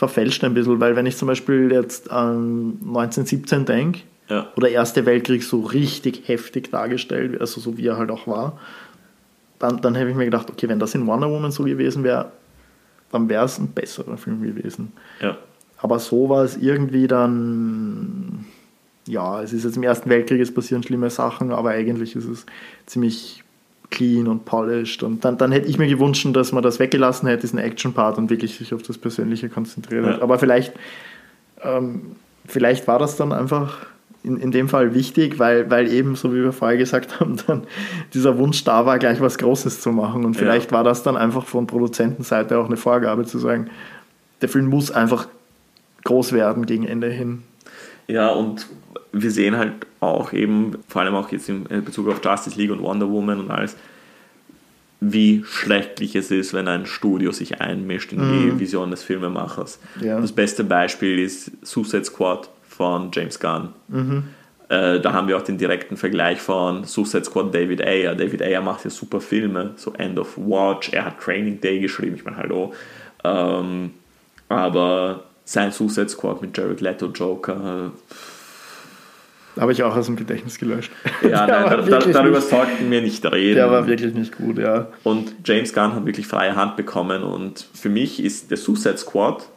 [0.00, 4.48] verfälscht ein bisschen, weil wenn ich zum Beispiel jetzt an 1917 denke, ja.
[4.56, 8.58] oder Erste Weltkrieg so richtig heftig dargestellt, also so wie er halt auch war,
[9.58, 12.32] dann, dann habe ich mir gedacht, okay, wenn das in Wonder Woman so gewesen wäre,
[13.12, 14.92] dann wäre es ein besserer Film gewesen.
[15.20, 15.36] Ja.
[15.76, 18.46] Aber so war es irgendwie dann,
[19.06, 22.46] ja, es ist jetzt im Ersten Weltkrieg, es passieren schlimme Sachen, aber eigentlich ist es
[22.86, 23.44] ziemlich
[23.90, 25.02] clean und polished.
[25.02, 28.30] Und dann, dann hätte ich mir gewünscht, dass man das weggelassen hätte, diesen Action-Part und
[28.30, 30.22] wirklich sich auf das Persönliche konzentriert ja.
[30.22, 30.72] Aber vielleicht,
[31.62, 32.16] ähm,
[32.46, 33.86] vielleicht war das dann einfach
[34.22, 37.64] in, in dem Fall wichtig, weil, weil eben, so wie wir vorher gesagt haben, dann
[38.14, 40.24] dieser Wunsch da war, gleich was Großes zu machen.
[40.24, 40.76] Und vielleicht ja.
[40.76, 43.70] war das dann einfach von Produzentenseite auch eine Vorgabe zu sagen,
[44.40, 45.28] der Film muss einfach
[46.04, 47.42] groß werden gegen Ende hin.
[48.08, 48.66] Ja, und
[49.12, 52.82] wir sehen halt auch eben, vor allem auch jetzt in Bezug auf Justice League und
[52.82, 53.76] Wonder Woman und alles,
[55.00, 58.60] wie schrecklich es ist, wenn ein Studio sich einmischt in die mhm.
[58.60, 59.80] Vision des Filmemachers.
[60.00, 60.20] Ja.
[60.20, 63.70] Das beste Beispiel ist Suicide Squad von James Gunn.
[63.88, 64.24] Mhm.
[64.68, 68.14] Äh, da haben wir auch den direkten Vergleich von Suicide Squad David Ayer.
[68.14, 72.16] David Ayer macht ja super Filme, so End of Watch, er hat Training Day geschrieben,
[72.16, 72.72] ich meine, hallo.
[73.24, 73.92] Ähm,
[74.48, 77.90] aber sein Suicide Squad mit Jared Leto Joker.
[79.58, 80.92] Habe ich auch aus dem Gedächtnis gelöscht.
[81.22, 83.56] Ja, nein, da, darüber sollten wir nicht reden.
[83.56, 84.88] Der war wirklich nicht gut, ja.
[85.02, 89.48] Und James Gunn hat wirklich freie Hand bekommen und für mich ist der Suicide Squad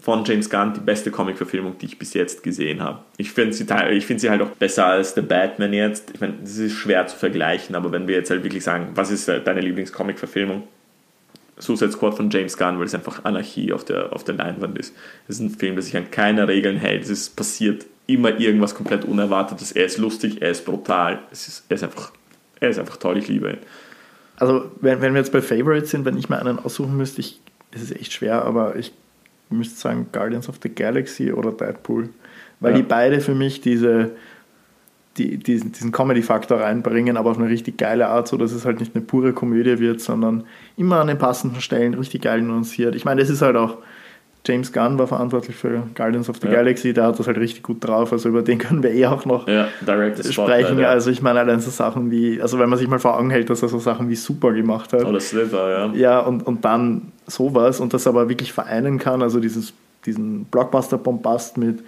[0.00, 2.98] von James Gunn die beste Comic-Verfilmung, die ich bis jetzt gesehen habe.
[3.18, 3.64] Ich finde sie,
[4.00, 6.10] find sie halt auch besser als The Batman jetzt.
[6.12, 9.12] Ich meine, das ist schwer zu vergleichen, aber wenn wir jetzt halt wirklich sagen, was
[9.12, 10.64] ist deine Lieblings-Comic-Verfilmung?
[11.56, 14.92] Suicide Squad von James Gunn, weil es einfach Anarchie auf der, auf der Leinwand ist.
[15.28, 17.04] Es ist ein Film, der sich an keine Regeln hält.
[17.04, 19.72] Es ist passiert immer irgendwas komplett Unerwartetes.
[19.72, 21.20] Er ist lustig, er ist brutal.
[21.30, 22.12] Es ist, er, ist einfach,
[22.60, 23.58] er ist einfach toll, ich liebe ihn.
[24.36, 27.40] Also, wenn, wenn wir jetzt bei Favorites sind, wenn ich mal einen aussuchen müsste, ich,
[27.70, 28.92] es ist echt schwer, aber ich
[29.50, 32.08] müsste sagen Guardians of the Galaxy oder Deadpool.
[32.60, 32.78] Weil ja.
[32.78, 34.12] die beide für mich diese,
[35.18, 38.80] die, diesen, diesen Comedy-Faktor reinbringen, aber auf eine richtig geile Art, so dass es halt
[38.80, 40.44] nicht eine pure Komödie wird, sondern
[40.76, 42.94] immer an den passenden Stellen richtig geil nuanciert.
[42.94, 43.78] Ich meine, das ist halt auch
[44.44, 46.54] James Gunn war verantwortlich für Guardians of the ja.
[46.54, 49.24] Galaxy, der hat das halt richtig gut drauf, also über den können wir eh auch
[49.24, 49.68] noch ja,
[50.20, 50.78] sprechen.
[50.80, 50.88] Ja.
[50.88, 53.50] Also ich meine allein so Sachen wie, also wenn man sich mal vor Augen hält,
[53.50, 55.04] dass er so Sachen wie Super gemacht hat.
[55.04, 55.92] Oder Slither, ja.
[55.94, 59.74] Ja, und, und dann sowas und das aber wirklich vereinen kann, also dieses,
[60.06, 61.84] diesen Blockbuster-Bombast mit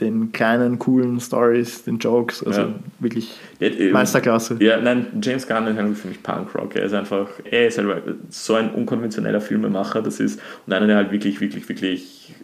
[0.00, 2.68] den kleinen, coolen Stories, den Jokes, also ja.
[2.98, 4.56] wirklich ja, Meisterklasse.
[4.60, 6.74] Ja, nein, James Gunn ist für mich Punkrock.
[6.76, 10.96] Er ist einfach, er ist halt so ein unkonventioneller Filmemacher, das ist, und einer, der
[10.96, 12.34] halt wirklich, wirklich, wirklich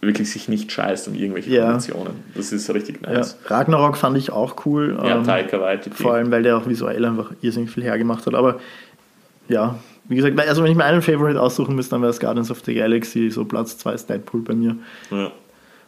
[0.00, 1.64] wirklich sich nicht scheißt um irgendwelche ja.
[1.64, 2.14] Konventionen.
[2.34, 3.36] Das ist richtig nice.
[3.44, 3.56] Ja.
[3.56, 4.98] Ragnarok fand ich auch cool.
[5.02, 6.02] Ja, ähm, Taika Waititi.
[6.02, 8.34] Vor allem, weil der auch visuell einfach irrsinnig viel hergemacht hat.
[8.34, 8.60] Aber
[9.48, 9.78] ja,
[10.08, 12.62] wie gesagt, also wenn ich mir einen Favorite aussuchen müsste, dann wäre es Guardians of
[12.64, 14.76] the Galaxy, so Platz 2 ist Deadpool bei mir.
[15.10, 15.30] Ja.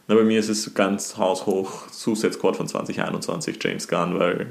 [0.07, 4.47] Na, bei mir ist es ganz haushoch Suicide Squad von 2021, James Gunn, weil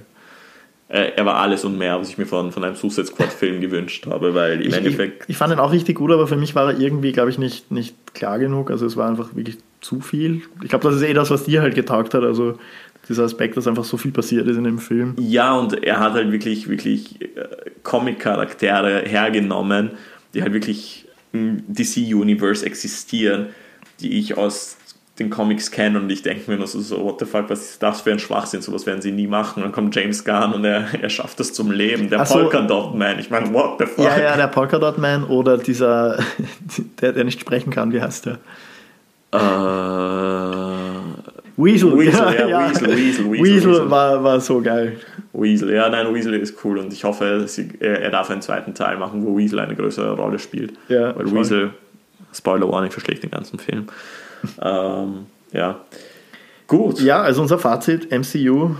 [0.89, 4.07] äh, er war alles und mehr, was ich mir von, von einem Suicide Squad-Film gewünscht
[4.07, 5.25] habe, weil im ich, Endeffekt.
[5.25, 7.39] Ich, ich, fand ihn auch richtig gut, aber für mich war er irgendwie, glaube ich,
[7.39, 8.71] nicht, nicht klar genug.
[8.71, 10.43] Also es war einfach wirklich zu viel.
[10.63, 12.23] Ich glaube, das ist eh das, was dir halt getaugt hat.
[12.23, 12.59] Also
[13.09, 15.15] dieser Aspekt, dass einfach so viel passiert ist in dem Film.
[15.19, 17.27] Ja, und er hat halt wirklich, wirklich äh,
[17.83, 19.93] Comic-Charaktere hergenommen,
[20.35, 23.47] die halt wirklich im DC-Universe existieren,
[24.01, 24.77] die ich aus
[25.23, 27.83] den Comics kenne und ich denke mir nur so, so, what the fuck, was ist
[27.83, 29.57] das für ein Schwachsinn, sowas werden sie nie machen.
[29.57, 32.11] Und dann kommt James Gunn und er, er schafft das zum Leben.
[32.11, 34.05] Der so, Polka Dot Man, ich meine, what the fuck.
[34.05, 36.19] Ja, ja, der Polka Dot Man oder dieser,
[37.01, 38.39] der, der nicht sprechen kann, wie heißt der?
[39.35, 39.39] Uh,
[41.57, 44.99] Weasel, Weasel, ja, ja, Weasel, Weasel, Weasel, Weasel, War, war so geil.
[45.33, 48.99] Weasel, ja, nein, Weasel ist cool und ich hoffe, sie, er, darf einen zweiten Teil
[48.99, 50.75] machen, wo Weasel eine größere Rolle spielt.
[50.89, 51.39] Ja, Weil voll.
[51.39, 51.71] Weasel,
[52.35, 53.87] Spoiler Warning, verschlägt den ganzen Film
[54.63, 55.81] ähm, ja.
[56.67, 57.01] Gut.
[57.01, 58.75] Ja, also unser Fazit: MCU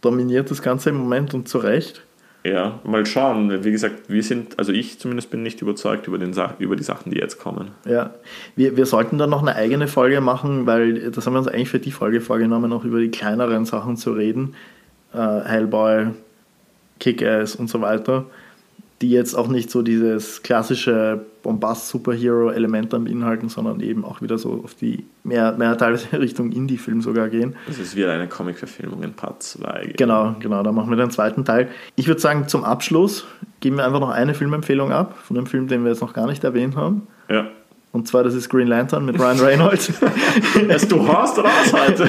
[0.00, 2.02] dominiert das Ganze im Moment und zu Recht.
[2.44, 3.64] Ja, mal schauen.
[3.64, 7.10] Wie gesagt, wir sind, also ich zumindest bin nicht überzeugt über, den, über die Sachen,
[7.10, 7.72] die jetzt kommen.
[7.84, 8.14] Ja,
[8.56, 11.68] wir, wir sollten dann noch eine eigene Folge machen, weil das haben wir uns eigentlich
[11.68, 14.54] für die Folge vorgenommen, auch über die kleineren Sachen zu reden.
[15.12, 16.08] Äh, Hellboy,
[17.00, 18.26] Kick-Ass und so weiter
[19.00, 24.60] die jetzt auch nicht so dieses klassische Bombast-Superhero-Element dann beinhalten, sondern eben auch wieder so
[24.64, 27.54] auf die mehr, mehr teilweise Richtung Indie-Film sogar gehen.
[27.66, 29.94] Das ist wieder eine Comic-Verfilmung in Part 2.
[29.96, 31.68] Genau, genau, da machen wir den zweiten Teil.
[31.94, 33.26] Ich würde sagen, zum Abschluss
[33.60, 36.26] geben wir einfach noch eine Filmempfehlung ab, von dem Film, den wir jetzt noch gar
[36.26, 37.06] nicht erwähnt haben.
[37.28, 37.48] Ja.
[37.92, 39.92] Und zwar, das ist Green Lantern mit Ryan Reynolds.
[40.68, 42.08] es, du hast raus heute.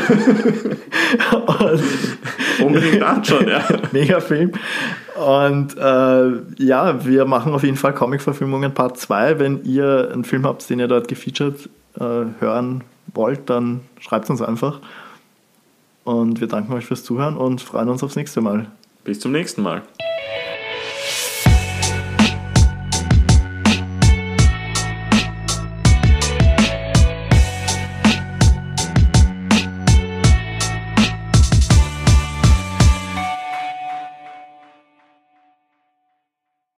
[2.64, 3.64] Unbedingt anschauen, ja.
[3.92, 4.52] Mega Film.
[5.16, 9.40] Und äh, ja, wir machen auf jeden Fall Comic-Verfilmungen Part 2.
[9.40, 14.30] Wenn ihr einen Film habt, den ihr dort gefeatured äh, hören wollt, dann schreibt es
[14.30, 14.80] uns einfach.
[16.04, 18.68] Und wir danken euch fürs Zuhören und freuen uns aufs nächste Mal.
[19.04, 19.82] Bis zum nächsten Mal.